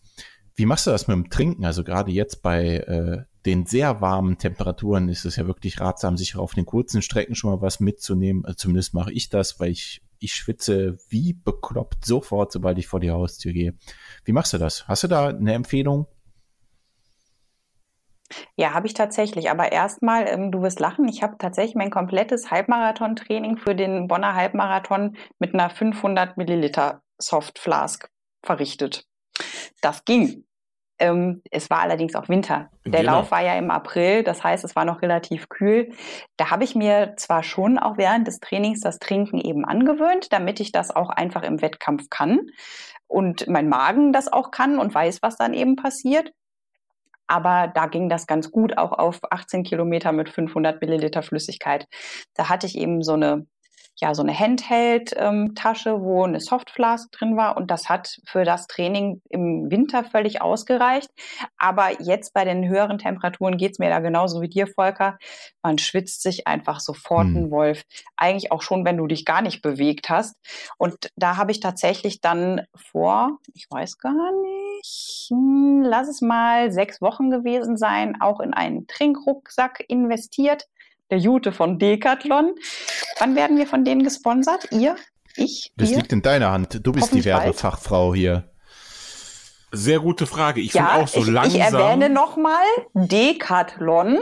[0.55, 1.65] Wie machst du das mit dem Trinken?
[1.65, 6.37] Also gerade jetzt bei äh, den sehr warmen Temperaturen ist es ja wirklich ratsam, sich
[6.37, 8.45] auf den kurzen Strecken schon mal was mitzunehmen.
[8.45, 13.01] Also zumindest mache ich das, weil ich ich schwitze wie bekloppt sofort, sobald ich vor
[13.01, 13.75] die Haustür gehe.
[14.25, 14.87] Wie machst du das?
[14.89, 16.07] Hast du da eine Empfehlung?
[18.57, 19.51] Ja, habe ich tatsächlich.
[19.51, 24.35] Aber erstmal, ähm, du wirst lachen, ich habe tatsächlich mein komplettes Halbmarathon-Training für den Bonner
[24.35, 28.11] Halbmarathon mit einer 500 Milliliter Soft Flask
[28.43, 29.07] verrichtet.
[29.81, 30.45] Das ging.
[30.99, 32.71] Ähm, es war allerdings auch Winter.
[32.85, 33.19] Der genau.
[33.19, 35.91] Lauf war ja im April, das heißt, es war noch relativ kühl.
[36.37, 40.61] Da habe ich mir zwar schon auch während des Trainings das Trinken eben angewöhnt, damit
[40.61, 42.41] ich das auch einfach im Wettkampf kann
[43.07, 46.33] und mein Magen das auch kann und weiß, was dann eben passiert.
[47.29, 51.87] Aber da ging das ganz gut, auch auf 18 Kilometer mit 500 Milliliter Flüssigkeit.
[52.35, 53.47] Da hatte ich eben so eine
[54.01, 58.67] ja so eine Handheld-Tasche, ähm, wo eine Softflask drin war und das hat für das
[58.67, 61.11] Training im Winter völlig ausgereicht.
[61.57, 65.19] Aber jetzt bei den höheren Temperaturen geht's mir da genauso wie dir, Volker.
[65.63, 67.37] Man schwitzt sich einfach sofort hm.
[67.37, 67.83] ein Wolf.
[68.17, 70.37] Eigentlich auch schon, wenn du dich gar nicht bewegt hast.
[70.79, 76.71] Und da habe ich tatsächlich dann vor, ich weiß gar nicht, hm, lass es mal
[76.71, 80.67] sechs Wochen gewesen sein, auch in einen Trinkrucksack investiert
[81.11, 82.55] der Jute von Decathlon.
[83.19, 84.69] Wann werden wir von denen gesponsert?
[84.73, 84.97] Ihr?
[85.37, 85.73] Ich?
[85.77, 86.81] Das liegt in deiner Hand.
[86.83, 88.51] Du bist die Werbefachfrau hier.
[89.71, 90.61] Sehr gute Frage.
[90.61, 91.61] Ich ja, finde auch so ich, langsam.
[91.61, 94.19] Ich erwähne nochmal Decathlon.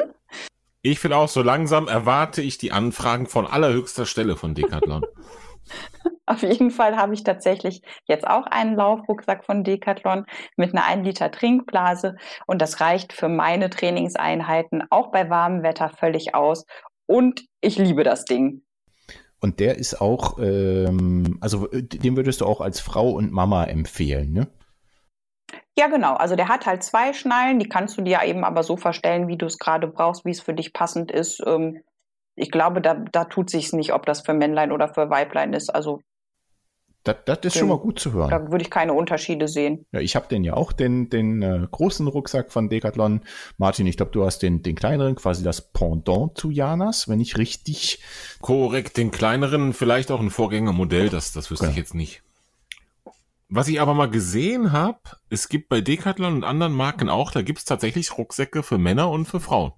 [0.83, 5.05] Ich finde auch so langsam erwarte ich die Anfragen von allerhöchster Stelle von Decathlon.
[6.27, 11.07] Auf jeden Fall habe ich tatsächlich jetzt auch einen Laufrucksack von Decathlon mit einer 1
[11.07, 16.65] Liter Trinkblase und das reicht für meine Trainingseinheiten auch bei warmem Wetter völlig aus
[17.07, 18.63] und ich liebe das Ding.
[19.41, 23.65] Und der ist auch, ähm, also äh, den würdest du auch als Frau und Mama
[23.65, 24.49] empfehlen, ne?
[25.79, 26.15] Ja, genau.
[26.15, 29.37] Also der hat halt zwei Schnallen, die kannst du dir eben aber so verstellen, wie
[29.37, 31.43] du es gerade brauchst, wie es für dich passend ist.
[31.47, 31.83] Ähm,
[32.37, 35.75] ich glaube, da, da tut sich's nicht, ob das für Männlein oder für Weiblein ist.
[35.75, 36.01] Also
[37.03, 38.31] das, das ist schon mal gut zu hören.
[38.31, 39.87] Da würde ich keine Unterschiede sehen.
[39.93, 43.21] Ja, ich habe den ja auch, den, den äh, großen Rucksack von Decathlon.
[43.59, 47.39] Martin, ich glaube, du hast den, den kleineren, quasi das Pendant zu Janas, wenn ich
[47.39, 48.03] richtig.
[48.41, 51.71] Korrekt, den kleineren, vielleicht auch ein Vorgängermodell, das, das wüsste ja.
[51.71, 52.23] ich jetzt nicht.
[53.49, 54.99] Was ich aber mal gesehen habe,
[55.31, 59.11] es gibt bei Decathlon und anderen Marken auch, da gibt es tatsächlich Rucksäcke für Männer
[59.11, 59.73] und für Frauen.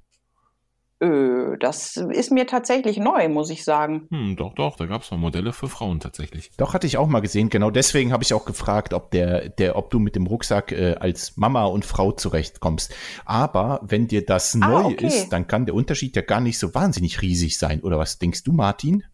[1.00, 4.08] Äh, das ist mir tatsächlich neu, muss ich sagen.
[4.10, 6.50] Hm, doch, doch, da gab es mal Modelle für Frauen tatsächlich.
[6.56, 7.50] Doch, hatte ich auch mal gesehen.
[7.50, 10.96] Genau deswegen habe ich auch gefragt, ob der, der, ob du mit dem Rucksack äh,
[10.98, 12.94] als Mama und Frau zurechtkommst.
[13.24, 15.06] Aber wenn dir das ah, neu okay.
[15.06, 17.80] ist, dann kann der Unterschied ja gar nicht so wahnsinnig riesig sein.
[17.82, 19.04] Oder was denkst du, Martin?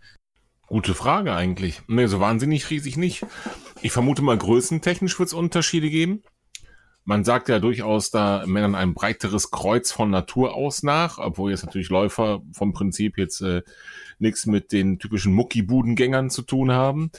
[0.66, 1.82] Gute Frage eigentlich.
[1.88, 3.26] Nee, so wahnsinnig riesig nicht.
[3.82, 6.22] Ich vermute mal, größentechnisch wird es Unterschiede geben.
[7.04, 11.64] Man sagt ja durchaus da Männern ein breiteres Kreuz von Natur aus nach, obwohl jetzt
[11.64, 13.62] natürlich Läufer vom Prinzip jetzt äh,
[14.18, 17.10] nichts mit den typischen Muckibudengängern zu tun haben.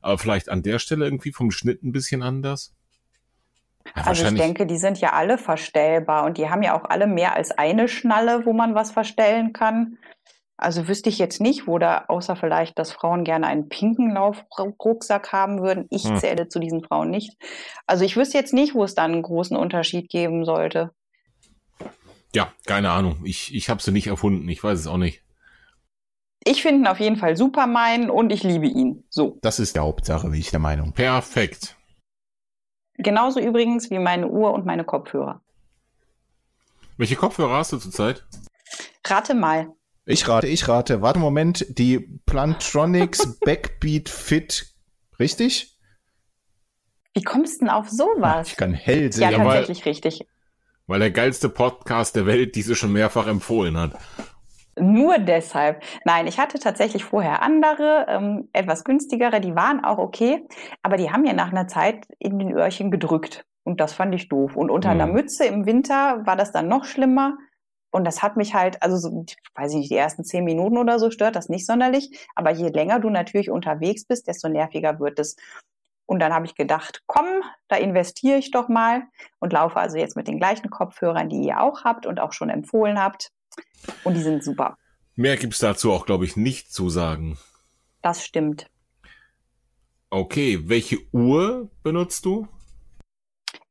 [0.00, 2.72] Aber vielleicht an der Stelle irgendwie vom Schnitt ein bisschen anders.
[3.96, 7.08] Ja, also ich denke, die sind ja alle verstellbar und die haben ja auch alle
[7.08, 9.98] mehr als eine Schnalle, wo man was verstellen kann.
[10.62, 15.32] Also wüsste ich jetzt nicht, wo da, außer vielleicht, dass Frauen gerne einen pinken Laufrucksack
[15.32, 15.86] haben würden.
[15.90, 16.16] Ich hm.
[16.16, 17.36] zähle zu diesen Frauen nicht.
[17.86, 20.94] Also ich wüsste jetzt nicht, wo es dann einen großen Unterschied geben sollte.
[22.32, 23.22] Ja, keine Ahnung.
[23.24, 24.48] Ich, ich habe sie nicht erfunden.
[24.48, 25.24] Ich weiß es auch nicht.
[26.44, 29.04] Ich finde ihn auf jeden Fall super meinen und ich liebe ihn.
[29.10, 29.38] So.
[29.42, 30.92] Das ist die Hauptsache, bin ich der Meinung.
[30.92, 31.76] Perfekt.
[32.98, 35.40] Genauso übrigens wie meine Uhr und meine Kopfhörer.
[36.98, 38.24] Welche Kopfhörer hast du zurzeit?
[39.04, 39.72] Rate mal.
[40.04, 41.00] Ich rate, ich rate.
[41.00, 44.66] Warte Moment, die Plantronics Backbeat Fit,
[45.20, 45.78] richtig?
[47.14, 48.48] Wie kommst du denn auf sowas?
[48.48, 49.30] Ich kann hell sehen.
[49.30, 50.26] Ja, tatsächlich weil, richtig.
[50.88, 53.92] Weil der geilste Podcast der Welt diese schon mehrfach empfohlen hat.
[54.76, 55.82] Nur deshalb.
[56.04, 60.46] Nein, ich hatte tatsächlich vorher andere, ähm, etwas günstigere, die waren auch okay,
[60.82, 63.44] aber die haben mir nach einer Zeit in den Öhrchen gedrückt.
[63.64, 64.56] Und das fand ich doof.
[64.56, 65.00] Und unter hm.
[65.00, 67.36] einer Mütze im Winter war das dann noch schlimmer.
[67.92, 69.24] Und das hat mich halt, also so,
[69.54, 72.26] weiß ich nicht, die ersten zehn Minuten oder so stört das nicht sonderlich.
[72.34, 75.36] Aber je länger du natürlich unterwegs bist, desto nerviger wird es.
[76.06, 77.26] Und dann habe ich gedacht, komm,
[77.68, 79.02] da investiere ich doch mal
[79.40, 82.48] und laufe also jetzt mit den gleichen Kopfhörern, die ihr auch habt und auch schon
[82.48, 83.30] empfohlen habt.
[84.04, 84.78] Und die sind super.
[85.14, 87.38] Mehr gibt es dazu auch, glaube ich, nicht zu sagen.
[88.00, 88.66] Das stimmt.
[90.08, 92.48] Okay, welche Uhr benutzt du?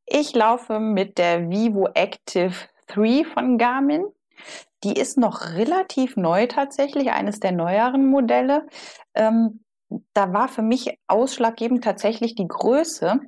[0.05, 2.53] Ich laufe mit der Vivo Active
[2.95, 4.05] 3 von Garmin.
[4.83, 8.67] Die ist noch relativ neu tatsächlich, eines der neueren Modelle.
[9.13, 9.63] Ähm,
[10.13, 13.19] da war für mich ausschlaggebend tatsächlich die Größe.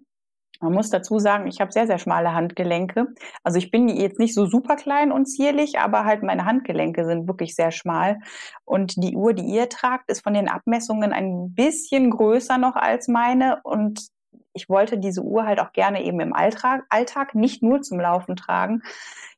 [0.61, 3.07] Man muss dazu sagen, ich habe sehr, sehr schmale Handgelenke.
[3.43, 7.27] Also ich bin jetzt nicht so super klein und zierlich, aber halt meine Handgelenke sind
[7.27, 8.19] wirklich sehr schmal.
[8.63, 13.09] Und die Uhr, die ihr tragt, ist von den Abmessungen ein bisschen größer noch als
[13.09, 13.59] meine.
[13.63, 14.07] Und
[14.53, 18.35] ich wollte diese Uhr halt auch gerne eben im Alltag, Alltag nicht nur zum Laufen
[18.35, 18.83] tragen.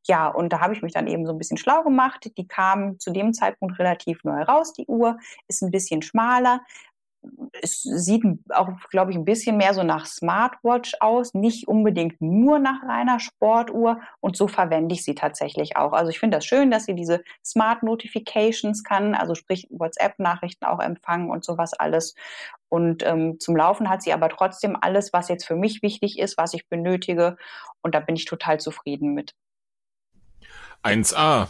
[0.07, 2.31] Ja, und da habe ich mich dann eben so ein bisschen schlau gemacht.
[2.37, 6.61] Die kam zu dem Zeitpunkt relativ neu raus, die Uhr, ist ein bisschen schmaler.
[7.61, 12.59] Es sieht auch, glaube ich, ein bisschen mehr so nach Smartwatch aus, nicht unbedingt nur
[12.59, 13.99] nach reiner Sportuhr.
[14.19, 15.93] Und so verwende ich sie tatsächlich auch.
[15.93, 20.79] Also ich finde das schön, dass sie diese Smart Notifications kann, also sprich WhatsApp-Nachrichten auch
[20.79, 22.15] empfangen und sowas alles.
[22.69, 26.37] Und ähm, zum Laufen hat sie aber trotzdem alles, was jetzt für mich wichtig ist,
[26.37, 27.37] was ich benötige.
[27.81, 29.33] Und da bin ich total zufrieden mit.
[30.83, 31.47] 1a.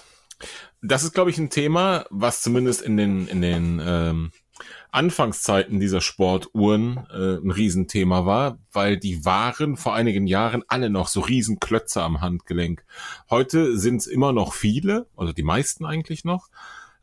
[0.82, 4.32] Das ist, glaube ich, ein Thema, was zumindest in den, in den ähm,
[4.92, 11.08] Anfangszeiten dieser Sportuhren äh, ein Riesenthema war, weil die waren vor einigen Jahren alle noch
[11.08, 12.86] so Riesenklötze am Handgelenk.
[13.30, 16.48] Heute sind es immer noch viele, also die meisten eigentlich noch.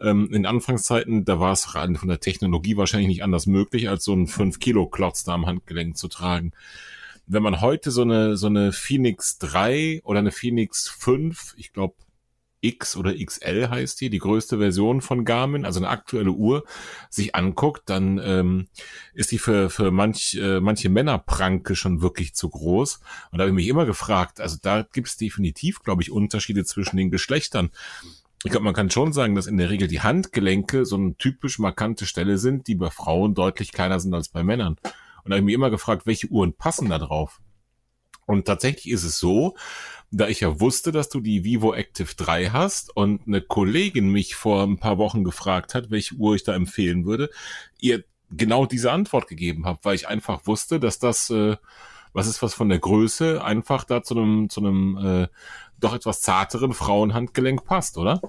[0.00, 4.12] Ähm, in Anfangszeiten, da war es von der Technologie wahrscheinlich nicht anders möglich, als so
[4.12, 6.53] einen 5-Kilo-Klotz da am Handgelenk zu tragen
[7.26, 11.94] wenn man heute so eine so eine Phoenix 3 oder eine Phoenix 5, ich glaube
[12.62, 16.64] X oder XL heißt die, die größte Version von Garmin, also eine aktuelle Uhr,
[17.10, 18.68] sich anguckt, dann ähm,
[19.12, 23.00] ist die für, für manch, äh, manche Männerpranke schon wirklich zu groß.
[23.30, 26.64] Und da habe ich mich immer gefragt, also da gibt es definitiv, glaube ich, Unterschiede
[26.64, 27.70] zwischen den Geschlechtern.
[28.44, 31.58] Ich glaube, man kann schon sagen, dass in der Regel die Handgelenke so eine typisch
[31.58, 34.76] markante Stelle sind, die bei Frauen deutlich kleiner sind als bei Männern.
[35.24, 37.40] Und da habe ich mich immer gefragt, welche Uhren passen da drauf?
[38.26, 39.56] Und tatsächlich ist es so,
[40.12, 44.34] da ich ja wusste, dass du die Vivo Active 3 hast und eine Kollegin mich
[44.34, 47.30] vor ein paar Wochen gefragt hat, welche Uhr ich da empfehlen würde,
[47.80, 51.56] ihr genau diese Antwort gegeben habe, weil ich einfach wusste, dass das äh,
[52.12, 55.28] was ist was von der Größe einfach da zu einem zu einem äh,
[55.80, 58.20] doch etwas zarteren Frauenhandgelenk passt, oder?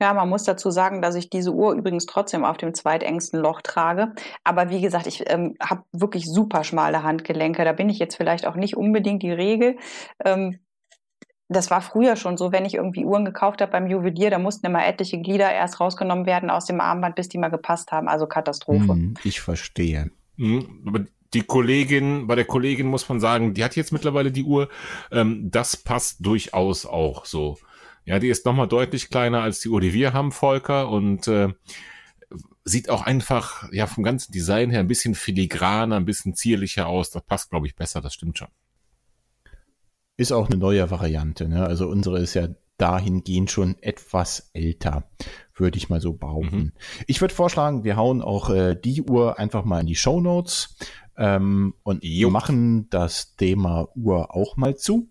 [0.00, 3.62] Ja, man muss dazu sagen, dass ich diese Uhr übrigens trotzdem auf dem zweitengsten Loch
[3.62, 4.12] trage.
[4.44, 7.64] Aber wie gesagt, ich ähm, habe wirklich super schmale Handgelenke.
[7.64, 9.76] Da bin ich jetzt vielleicht auch nicht unbedingt die Regel.
[10.24, 10.60] Ähm,
[11.48, 14.66] das war früher schon so, wenn ich irgendwie Uhren gekauft habe beim Juwelier, da mussten
[14.66, 18.08] immer etliche Glieder erst rausgenommen werden aus dem Armband, bis die mal gepasst haben.
[18.08, 18.88] Also Katastrophe.
[18.88, 20.10] Hm, ich verstehe.
[20.36, 24.44] Mhm, aber die Kollegin, bei der Kollegin muss man sagen, die hat jetzt mittlerweile die
[24.44, 24.68] Uhr.
[25.10, 27.58] Ähm, das passt durchaus auch so.
[28.08, 31.52] Ja, die ist nochmal deutlich kleiner als die Uhr, die wir haben, Volker, und äh,
[32.64, 37.10] sieht auch einfach, ja, vom ganzen Design her ein bisschen filigraner, ein bisschen zierlicher aus.
[37.10, 38.48] Das passt, glaube ich, besser, das stimmt schon.
[40.16, 41.66] Ist auch eine neue Variante, ne?
[41.66, 42.48] Also unsere ist ja
[42.78, 45.10] dahingehend schon etwas älter,
[45.54, 46.56] würde ich mal so behaupten.
[46.56, 46.72] Mhm.
[47.06, 50.78] Ich würde vorschlagen, wir hauen auch äh, die Uhr einfach mal in die Show Notes
[51.18, 52.30] ähm, und jo.
[52.30, 55.10] machen das Thema Uhr auch mal zu.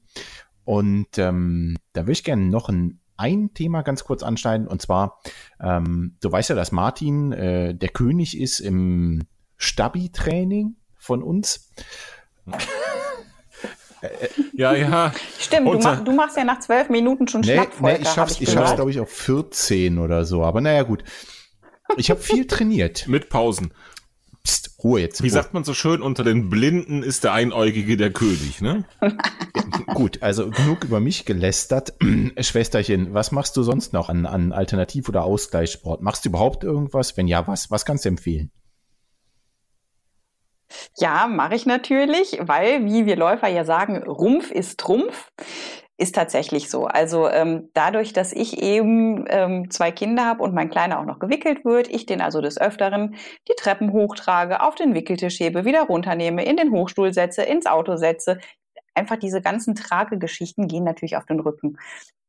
[0.68, 4.68] Und ähm, da würde ich gerne noch ein, ein Thema ganz kurz anschneiden.
[4.68, 5.22] Und zwar,
[5.62, 9.22] ähm, du weißt ja, dass Martin äh, der König ist im
[9.56, 11.72] Stabi-Training von uns.
[14.56, 15.14] ja, ja.
[15.40, 18.42] Stimmt, du, mach, du, machst ja nach zwölf Minuten schon nee, Schlapp, nee, ich schaff's,
[18.42, 20.44] ich schaff's glaube ich, auf 14 oder so.
[20.44, 21.06] Aber naja, gut.
[21.96, 23.08] Ich habe viel trainiert.
[23.08, 23.72] Mit Pausen.
[24.84, 25.24] Ruhe jetzt.
[25.24, 25.34] Wie Ruhe.
[25.34, 28.86] sagt man so schön, unter den Blinden ist der Einäugige der König, ne?
[29.94, 31.94] Gut, also genug über mich gelästert.
[32.40, 36.02] Schwesterchen, was machst du sonst noch an, an Alternativ- oder Ausgleichssport?
[36.02, 37.18] Machst du überhaupt irgendwas?
[37.18, 37.72] Wenn ja, was?
[37.72, 38.52] Was kannst du empfehlen?
[40.98, 45.32] Ja, mache ich natürlich, weil, wie wir Läufer ja sagen, Rumpf ist Trumpf.
[46.00, 46.86] Ist tatsächlich so.
[46.86, 51.18] Also ähm, dadurch, dass ich eben ähm, zwei Kinder habe und mein Kleiner auch noch
[51.18, 53.16] gewickelt wird, ich den also des Öfteren
[53.48, 57.96] die Treppen hochtrage, auf den Wickeltisch hebe, wieder runternehme, in den Hochstuhl setze, ins Auto
[57.98, 58.38] setze.
[58.94, 61.80] Einfach diese ganzen Tragegeschichten gehen natürlich auf den Rücken.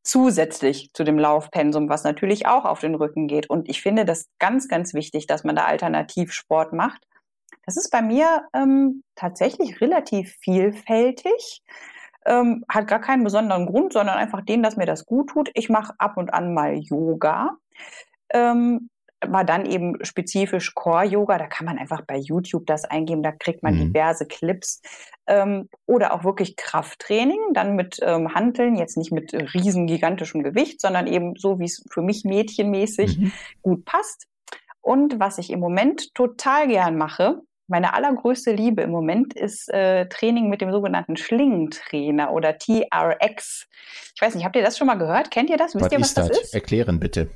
[0.03, 3.51] Zusätzlich zu dem Laufpensum, was natürlich auch auf den Rücken geht.
[3.51, 7.03] Und ich finde das ganz, ganz wichtig, dass man da Alternativsport macht.
[7.67, 11.63] Das ist bei mir ähm, tatsächlich relativ vielfältig.
[12.29, 15.51] Ähm, hat gar keinen besonderen Grund, sondern einfach den, dass mir das gut tut.
[15.55, 17.57] Ich mache ab und an mal Yoga.
[18.31, 18.91] Ähm,
[19.27, 21.39] war dann eben spezifisch Core-Yoga.
[21.39, 23.93] Da kann man einfach bei YouTube das eingeben, da kriegt man mhm.
[23.93, 24.83] diverse Clips.
[25.27, 30.81] Ähm, oder auch wirklich Krafttraining, dann mit ähm, Hanteln, jetzt nicht mit riesen gigantischem Gewicht,
[30.81, 33.33] sondern eben so, wie es für mich mädchenmäßig mhm.
[33.63, 34.27] gut passt.
[34.81, 40.09] Und was ich im Moment total gern mache, meine allergrößte Liebe im Moment ist äh,
[40.09, 43.69] Training mit dem sogenannten Schlingentrainer oder TRX.
[44.15, 45.31] Ich weiß nicht, habt ihr das schon mal gehört?
[45.31, 45.75] Kennt ihr das?
[45.75, 46.55] Wisst was ihr, was das ist?
[46.55, 47.31] Erklären bitte.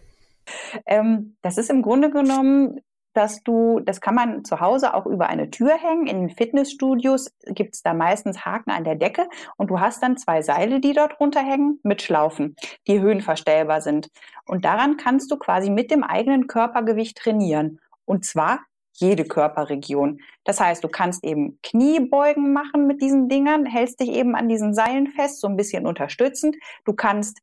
[0.87, 2.81] Ähm, das ist im Grunde genommen,
[3.15, 6.07] dass du, das kann man zu Hause auch über eine Tür hängen.
[6.07, 10.43] In Fitnessstudios gibt es da meistens Haken an der Decke und du hast dann zwei
[10.43, 12.57] Seile, die dort runterhängen mit Schlaufen,
[12.87, 14.09] die höhenverstellbar sind.
[14.47, 17.79] Und daran kannst du quasi mit dem eigenen Körpergewicht trainieren.
[18.07, 18.61] Und zwar
[18.95, 20.21] jede Körperregion.
[20.45, 24.75] Das heißt, du kannst eben Kniebeugen machen mit diesen Dingern, hältst dich eben an diesen
[24.75, 26.57] Seilen fest, so ein bisschen unterstützend.
[26.85, 27.41] Du kannst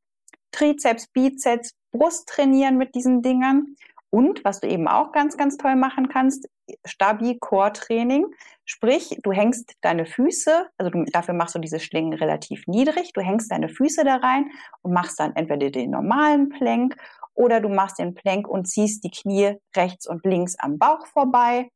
[0.51, 3.75] Trizeps, Bizeps, Brust trainieren mit diesen Dingern.
[4.11, 6.47] Und was du eben auch ganz, ganz toll machen kannst,
[6.85, 8.27] Stabi-Core-Training.
[8.65, 13.21] Sprich, du hängst deine Füße, also du, dafür machst du diese Schlingen relativ niedrig, du
[13.21, 16.95] hängst deine Füße da rein und machst dann entweder den normalen Plank
[17.39, 21.69] oder du machst den Plank und ziehst die Knie rechts und links am Bauch vorbei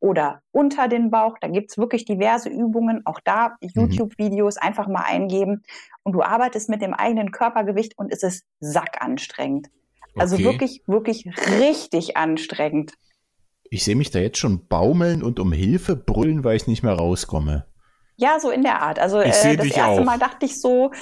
[0.00, 1.36] oder unter den Bauch.
[1.40, 3.02] Da gibt's wirklich diverse Übungen.
[3.04, 3.68] Auch da mhm.
[3.74, 5.62] YouTube-Videos einfach mal eingeben.
[6.02, 9.68] Und du arbeitest mit dem eigenen Körpergewicht und es ist sackanstrengend.
[10.16, 10.44] Also okay.
[10.44, 11.26] wirklich, wirklich
[11.60, 12.94] richtig anstrengend.
[13.70, 16.94] Ich sehe mich da jetzt schon baumeln und um Hilfe brüllen, weil ich nicht mehr
[16.94, 17.66] rauskomme.
[18.16, 18.98] Ja, so in der Art.
[18.98, 20.04] Also äh, das erste auch.
[20.04, 20.92] Mal dachte ich so,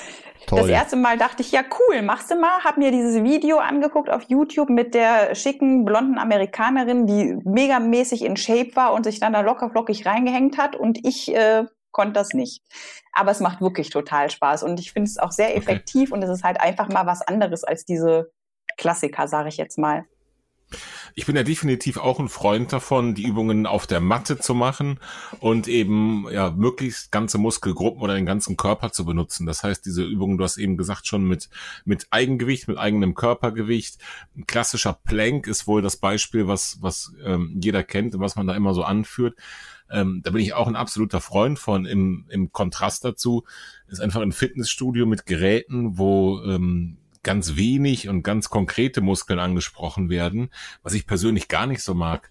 [0.46, 0.60] Toll.
[0.60, 2.64] das erste Mal dachte ich, ja cool, machst du mal.
[2.64, 8.36] Hab mir dieses Video angeguckt auf YouTube mit der schicken blonden Amerikanerin, die megamäßig in
[8.36, 12.30] Shape war und sich dann da locker flockig reingehängt hat und ich äh, konnte das
[12.32, 12.62] nicht.
[13.12, 16.14] Aber es macht wirklich total Spaß und ich finde es auch sehr effektiv okay.
[16.14, 18.30] und es ist halt einfach mal was anderes als diese
[18.78, 20.06] Klassiker, sage ich jetzt mal.
[21.14, 24.98] Ich bin ja definitiv auch ein Freund davon, die Übungen auf der Matte zu machen
[25.40, 29.46] und eben ja möglichst ganze Muskelgruppen oder den ganzen Körper zu benutzen.
[29.46, 31.48] Das heißt, diese Übungen, du hast eben gesagt, schon mit,
[31.84, 33.98] mit Eigengewicht, mit eigenem Körpergewicht.
[34.36, 38.46] Ein klassischer Plank ist wohl das Beispiel, was, was ähm, jeder kennt und was man
[38.46, 39.36] da immer so anführt.
[39.90, 41.84] Ähm, da bin ich auch ein absoluter Freund von.
[41.84, 43.44] Im, im Kontrast dazu
[43.88, 50.10] ist einfach ein Fitnessstudio mit Geräten, wo ähm, ganz wenig und ganz konkrete Muskeln angesprochen
[50.10, 50.50] werden,
[50.82, 52.30] was ich persönlich gar nicht so mag.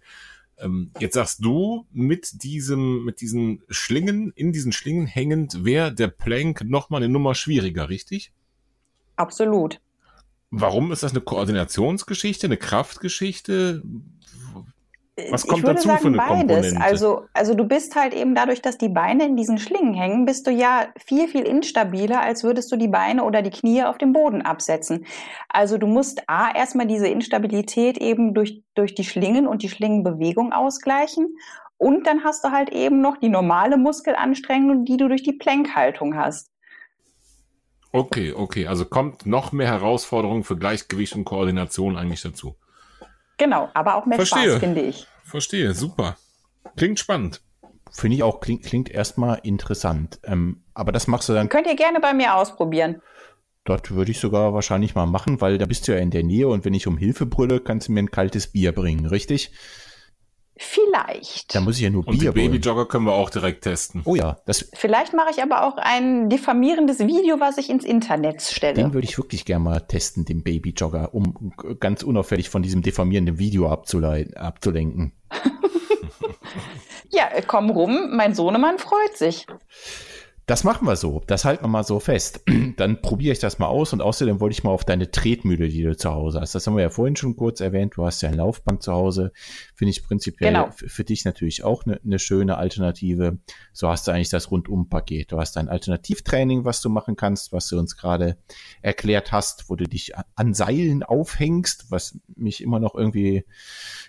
[0.57, 6.07] Ähm, jetzt sagst du, mit diesem, mit diesen Schlingen, in diesen Schlingen hängend, wäre der
[6.07, 8.31] Plank nochmal eine Nummer schwieriger, richtig?
[9.15, 9.81] Absolut.
[10.51, 13.83] Warum ist das eine Koordinationsgeschichte, eine Kraftgeschichte?
[15.29, 16.37] Was kommt dazu sagen, für eine beides.
[16.37, 16.81] Komponente?
[16.81, 20.47] Also, also du bist halt eben dadurch, dass die Beine in diesen Schlingen hängen, bist
[20.47, 24.13] du ja viel, viel instabiler, als würdest du die Beine oder die Knie auf dem
[24.13, 25.05] Boden absetzen.
[25.49, 30.53] Also du musst A, erstmal diese Instabilität eben durch, durch die Schlingen und die Schlingenbewegung
[30.53, 31.35] ausgleichen.
[31.77, 36.15] Und dann hast du halt eben noch die normale Muskelanstrengung, die du durch die Plankhaltung
[36.15, 36.51] hast.
[37.91, 38.67] Okay, okay.
[38.67, 42.55] Also kommt noch mehr Herausforderung für Gleichgewicht und Koordination eigentlich dazu.
[43.37, 44.51] Genau, aber auch mehr Verstehe.
[44.51, 45.07] Spaß, finde ich.
[45.31, 46.17] Verstehe, super.
[46.75, 47.41] Klingt spannend.
[47.89, 50.19] Finde ich auch, klingt, klingt erstmal interessant.
[50.25, 51.47] Ähm, aber das machst du dann.
[51.47, 53.01] Könnt ihr gerne bei mir ausprobieren.
[53.63, 56.49] Dort würde ich sogar wahrscheinlich mal machen, weil da bist du ja in der Nähe
[56.49, 59.51] und wenn ich um Hilfe brülle, kannst du mir ein kaltes Bier bringen, richtig?
[60.63, 61.55] Vielleicht.
[61.55, 64.03] Da muss ich ja nur Und Bier die Babyjogger können wir auch direkt testen.
[64.05, 64.37] Oh ja.
[64.45, 68.75] Das Vielleicht mache ich aber auch ein diffamierendes Video, was ich ins Internet stelle.
[68.75, 73.39] Den würde ich wirklich gerne mal testen, den Babyjogger, um ganz unauffällig von diesem diffamierenden
[73.39, 75.13] Video abzulenken.
[77.09, 79.47] ja, komm rum, mein Sohnemann freut sich.
[80.51, 81.21] Das machen wir so.
[81.27, 82.41] Das halten wir mal so fest.
[82.75, 85.81] Dann probiere ich das mal aus und außerdem wollte ich mal auf deine Tretmühle, die
[85.83, 86.55] du zu Hause hast.
[86.55, 87.93] Das haben wir ja vorhin schon kurz erwähnt.
[87.95, 89.31] Du hast ja ein Laufband zu Hause.
[89.81, 90.69] Finde ich prinzipiell genau.
[90.69, 93.39] für dich natürlich auch eine, eine schöne Alternative.
[93.73, 95.31] So hast du eigentlich das Rundum-Paket.
[95.31, 98.37] Du hast ein Alternativtraining, was du machen kannst, was du uns gerade
[98.83, 103.43] erklärt hast, wo du dich an Seilen aufhängst, was mich immer noch irgendwie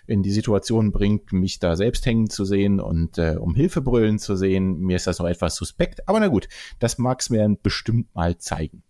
[0.05, 4.19] in die Situation bringt, mich da selbst hängen zu sehen und äh, um Hilfe brüllen
[4.19, 4.77] zu sehen.
[4.77, 8.83] Mir ist das noch etwas suspekt, aber na gut, das mag's mir bestimmt mal zeigen.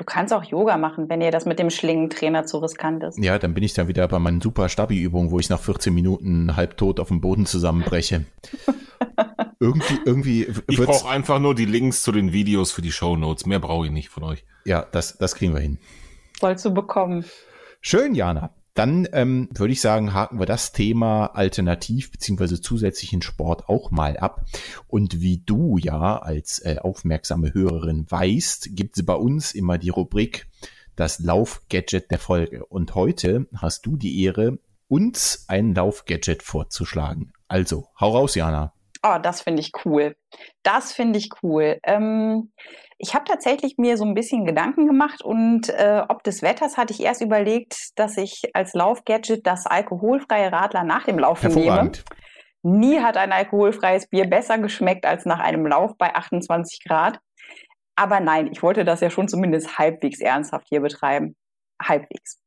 [0.00, 3.18] Du kannst auch Yoga machen, wenn dir das mit dem Schlingentrainer zu riskant ist.
[3.22, 6.56] Ja, dann bin ich dann wieder bei meinen super Stabi-Übungen, wo ich nach 14 Minuten
[6.56, 8.24] halb tot auf dem Boden zusammenbreche.
[9.60, 10.48] irgendwie, irgendwie.
[10.68, 13.44] Ich brauche einfach nur die Links zu den Videos für die Show Notes.
[13.44, 14.42] Mehr brauche ich nicht von euch.
[14.64, 15.76] Ja, das, das kriegen wir hin.
[16.40, 17.26] Sollst du bekommen.
[17.82, 18.54] Schön, Jana.
[18.80, 24.16] Dann ähm, würde ich sagen, haken wir das Thema alternativ beziehungsweise zusätzlichen Sport auch mal
[24.16, 24.46] ab.
[24.88, 29.90] Und wie du ja als äh, aufmerksame Hörerin weißt, gibt es bei uns immer die
[29.90, 30.46] Rubrik
[30.96, 32.64] das Laufgadget der Folge.
[32.64, 34.58] Und heute hast du die Ehre,
[34.88, 37.34] uns ein Laufgadget vorzuschlagen.
[37.48, 38.72] Also, hau raus, Jana.
[39.02, 40.16] Oh, das finde ich cool.
[40.62, 41.78] Das finde ich cool.
[41.82, 42.50] Ähm,
[43.00, 46.92] ich habe tatsächlich mir so ein bisschen Gedanken gemacht und äh, ob des Wetters hatte
[46.92, 51.92] ich erst überlegt, dass ich als Laufgadget das alkoholfreie Radler nach dem Laufen nehme.
[52.62, 57.18] Nie hat ein alkoholfreies Bier besser geschmeckt als nach einem Lauf bei 28 Grad.
[57.96, 61.36] Aber nein, ich wollte das ja schon zumindest halbwegs ernsthaft hier betreiben.
[61.82, 62.38] Halbwegs.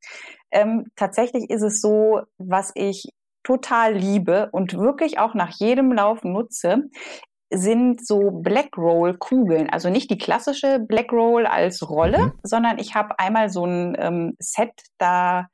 [0.52, 3.10] Ähm, tatsächlich ist es so, was ich
[3.44, 6.84] total liebe und wirklich auch nach jedem Lauf nutze,
[7.54, 9.70] sind so Black Roll Kugeln.
[9.70, 12.32] Also nicht die klassische Black Roll als Rolle, mhm.
[12.44, 15.48] sondern ich habe einmal so ein ähm, Set, da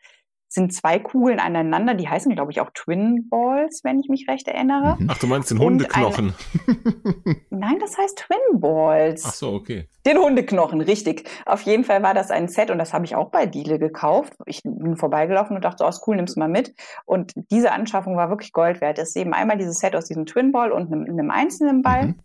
[0.51, 4.47] sind zwei Kugeln aneinander, die heißen, glaube ich, auch Twin Balls, wenn ich mich recht
[4.47, 4.97] erinnere.
[4.99, 5.07] Mhm.
[5.09, 6.33] Ach, du meinst den Hundeknochen?
[6.67, 9.23] Ein, nein, das heißt Twin Balls.
[9.27, 9.87] Ach so, okay.
[10.07, 11.29] Den Hundeknochen, richtig.
[11.45, 14.33] Auf jeden Fall war das ein Set und das habe ich auch bei Diele gekauft.
[14.47, 16.73] Ich bin vorbeigelaufen und dachte, oh, ist cool, nimm's mal mit.
[17.05, 18.97] Und diese Anschaffung war wirklich Gold wert.
[18.97, 22.07] Es ist eben einmal dieses Set aus diesem Twin Ball und einem, einem einzelnen Ball.
[22.07, 22.15] Mhm.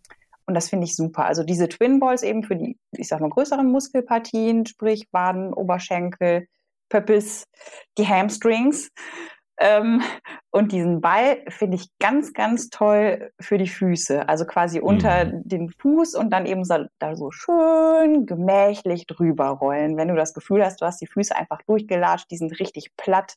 [0.47, 1.27] Und das finde ich super.
[1.27, 6.49] Also diese Twin Balls eben für die, ich sag mal, größeren Muskelpartien, sprich Waden, Oberschenkel,
[6.89, 7.45] Pöppis,
[7.99, 8.91] die Hamstrings.
[9.59, 10.03] Ähm,
[10.51, 14.29] und diesen Ball finde ich ganz, ganz toll für die Füße.
[14.29, 15.43] Also quasi unter mhm.
[15.45, 19.97] den Fuß und dann eben so, da so schön gemächlich drüber rollen.
[19.97, 23.35] Wenn du das Gefühl hast, du hast die Füße einfach durchgelatscht, die sind richtig platt,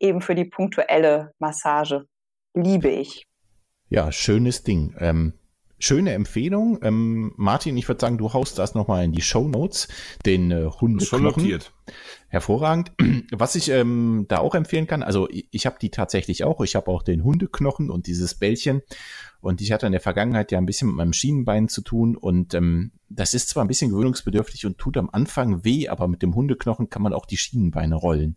[0.00, 2.06] eben für die punktuelle Massage.
[2.54, 3.26] Liebe ich.
[3.88, 4.94] Ja, schönes Ding.
[4.98, 5.34] Ähm,
[5.82, 6.78] schöne Empfehlung.
[6.82, 9.88] Ähm, Martin, ich würde sagen, du haust das nochmal in die Show Notes,
[10.24, 11.00] den äh, Hundeknochen.
[11.00, 11.72] Schon notiert.
[12.28, 12.92] Hervorragend.
[13.32, 16.60] Was ich ähm, da auch empfehlen kann, also ich, ich habe die tatsächlich auch.
[16.60, 18.82] Ich habe auch den Hundeknochen und dieses Bällchen.
[19.40, 22.16] Und ich hatte in der Vergangenheit ja ein bisschen mit meinem Schienenbein zu tun.
[22.16, 26.22] Und ähm, das ist zwar ein bisschen gewöhnungsbedürftig und tut am Anfang weh, aber mit
[26.22, 28.36] dem Hundeknochen kann man auch die Schienenbeine rollen.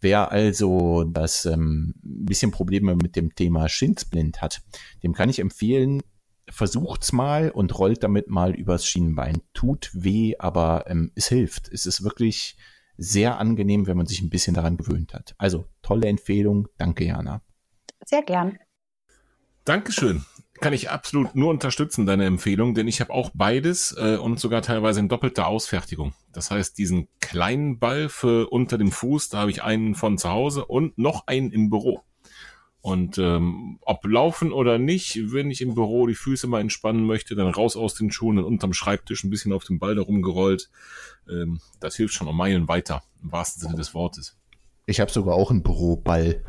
[0.00, 4.62] Wer also das ähm, bisschen Probleme mit dem Thema Schinsblind hat,
[5.02, 6.00] dem kann ich empfehlen,
[6.50, 9.42] versucht's mal und rollt damit mal übers Schienenbein.
[9.52, 11.68] Tut weh, aber ähm, es hilft.
[11.68, 12.56] Es ist wirklich
[12.96, 15.34] sehr angenehm, wenn man sich ein bisschen daran gewöhnt hat.
[15.38, 16.68] Also tolle Empfehlung.
[16.78, 17.42] Danke, Jana.
[18.04, 18.58] Sehr gern.
[19.64, 20.24] Dankeschön.
[20.60, 24.62] Kann ich absolut nur unterstützen, deine Empfehlung, denn ich habe auch beides äh, und sogar
[24.62, 26.14] teilweise in doppelter Ausfertigung.
[26.32, 30.30] Das heißt, diesen kleinen Ball für unter dem Fuß, da habe ich einen von zu
[30.30, 32.02] Hause und noch einen im Büro.
[32.84, 37.34] Und ähm, ob laufen oder nicht, wenn ich im Büro die Füße mal entspannen möchte,
[37.34, 40.68] dann raus aus den Schuhen und unterm Schreibtisch ein bisschen auf dem Ball da rumgerollt.
[41.26, 44.38] Ähm, das hilft schon um Meilen weiter, im wahrsten Sinne des Wortes.
[44.84, 46.44] Ich habe sogar auch einen Büroball.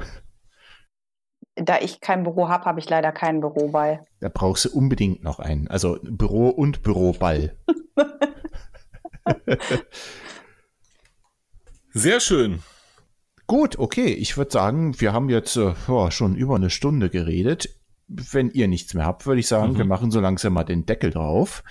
[1.55, 4.05] Da ich kein Büro habe, habe ich leider keinen Büroball.
[4.19, 5.69] Da brauchst du unbedingt noch einen.
[5.69, 7.55] Also Büro und Büroball.
[11.93, 12.61] Sehr schön.
[13.47, 14.07] Gut, okay.
[14.07, 17.69] Ich würde sagen, wir haben jetzt äh, oh, schon über eine Stunde geredet.
[18.07, 19.77] Wenn ihr nichts mehr habt, würde ich sagen, mhm.
[19.77, 21.63] wir machen so langsam mal den Deckel drauf.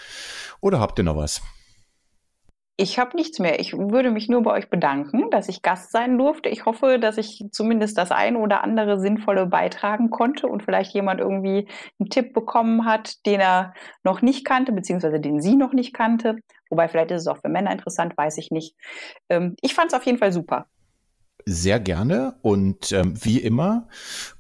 [0.60, 1.42] Oder habt ihr noch was?
[2.76, 3.60] Ich habe nichts mehr.
[3.60, 6.48] Ich würde mich nur bei euch bedanken, dass ich Gast sein durfte.
[6.48, 11.20] Ich hoffe, dass ich zumindest das eine oder andere Sinnvolle beitragen konnte und vielleicht jemand
[11.20, 11.68] irgendwie
[12.01, 16.36] einen Tipp bekommen hat, den er noch nicht kannte, beziehungsweise den sie noch nicht kannte.
[16.68, 18.74] Wobei vielleicht ist es auch für Männer interessant, weiß ich nicht.
[19.28, 20.66] Ähm, ich fand es auf jeden Fall super
[21.47, 23.89] sehr gerne und ähm, wie immer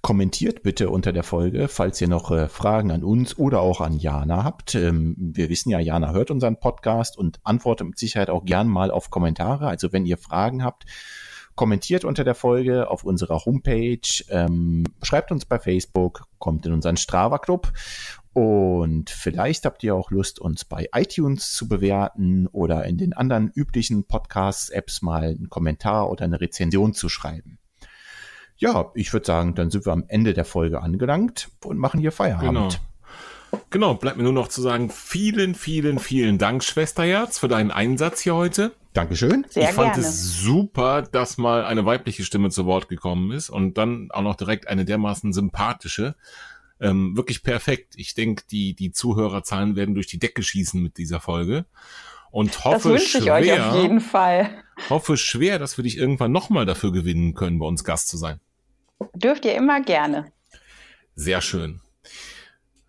[0.00, 3.98] kommentiert bitte unter der Folge, falls ihr noch äh, Fragen an uns oder auch an
[3.98, 4.74] Jana habt.
[4.74, 8.90] Ähm, wir wissen ja, Jana hört unseren Podcast und antwortet mit Sicherheit auch gern mal
[8.90, 9.66] auf Kommentare.
[9.66, 10.84] Also wenn ihr Fragen habt,
[11.54, 16.96] kommentiert unter der Folge auf unserer Homepage, ähm, schreibt uns bei Facebook, kommt in unseren
[16.96, 17.72] Strava Club
[18.34, 23.52] und vielleicht habt ihr auch Lust, uns bei iTunes zu bewerten oder in den anderen
[23.54, 27.60] üblichen Podcasts-Apps mal einen Kommentar oder eine Rezension zu schreiben.
[28.56, 32.10] Ja, ich würde sagen, dann sind wir am Ende der Folge angelangt und machen hier
[32.10, 32.54] Feierabend.
[32.54, 32.68] Genau.
[33.70, 38.20] Genau, bleibt mir nur noch zu sagen, vielen, vielen, vielen Dank, Schwesterherz, für deinen Einsatz
[38.20, 38.72] hier heute.
[38.94, 39.46] Dankeschön.
[39.48, 40.08] Sehr ich fand gerne.
[40.08, 44.34] es super, dass mal eine weibliche Stimme zu Wort gekommen ist und dann auch noch
[44.34, 46.16] direkt eine dermaßen sympathische
[46.80, 47.94] ähm, wirklich perfekt.
[47.96, 51.64] Ich denke, die, die Zuhörerzahlen werden durch die Decke schießen mit dieser Folge.
[52.30, 54.50] Und hoffe das wünsche ich schwer, euch auf jeden Fall.
[54.90, 58.40] Hoffe schwer, dass wir dich irgendwann nochmal dafür gewinnen können, bei uns Gast zu sein.
[59.14, 60.32] Dürft ihr immer gerne.
[61.14, 61.80] Sehr schön.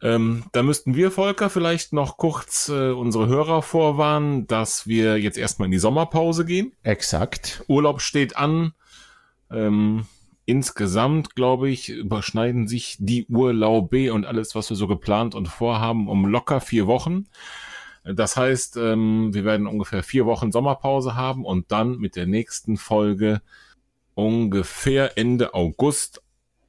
[0.01, 5.37] Ähm, da müssten wir, Volker, vielleicht noch kurz äh, unsere Hörer vorwarnen, dass wir jetzt
[5.37, 6.73] erstmal in die Sommerpause gehen.
[6.83, 7.63] Exakt.
[7.67, 8.73] Urlaub steht an.
[9.51, 10.05] Ähm,
[10.45, 16.07] insgesamt, glaube ich, überschneiden sich die Urlaube und alles, was wir so geplant und vorhaben,
[16.07, 17.25] um locker vier Wochen.
[18.03, 22.77] Das heißt, ähm, wir werden ungefähr vier Wochen Sommerpause haben und dann mit der nächsten
[22.77, 23.41] Folge
[24.13, 26.21] ungefähr Ende August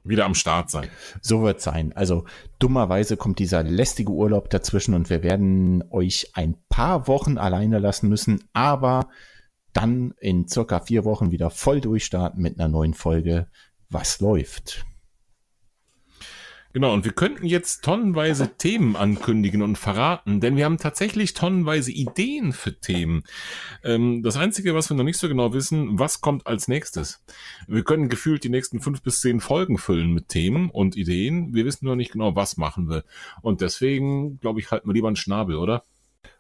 [0.03, 0.89] wieder am Start sein.
[1.21, 1.93] So wird sein.
[1.95, 2.25] Also
[2.59, 8.09] dummerweise kommt dieser lästige Urlaub dazwischen und wir werden euch ein paar Wochen alleine lassen
[8.09, 9.09] müssen, aber
[9.77, 13.49] dann in circa vier Wochen wieder voll durchstarten mit einer neuen Folge
[13.91, 14.87] Was läuft.
[16.73, 21.91] Genau, und wir könnten jetzt tonnenweise Themen ankündigen und verraten, denn wir haben tatsächlich tonnenweise
[21.91, 23.25] Ideen für Themen.
[23.83, 27.25] Ähm, das Einzige, was wir noch nicht so genau wissen, was kommt als nächstes.
[27.67, 31.55] Wir können gefühlt die nächsten fünf bis zehn Folgen füllen mit Themen und Ideen.
[31.55, 33.05] Wir wissen nur nicht genau, was machen wir.
[33.41, 35.83] Und deswegen, glaube ich, halten wir lieber einen Schnabel, oder?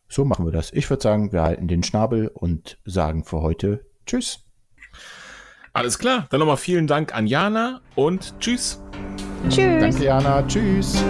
[0.08, 0.72] So machen wir das.
[0.72, 4.40] Ich würde sagen, wir halten den Schnabel und sagen für heute Tschüss.
[5.72, 6.26] Alles klar.
[6.30, 8.80] Dann nochmal vielen Dank an Jana und Tschüss.
[9.48, 9.80] Tschüss.
[9.80, 10.42] Danke, Jana.
[10.46, 11.02] Tschüss.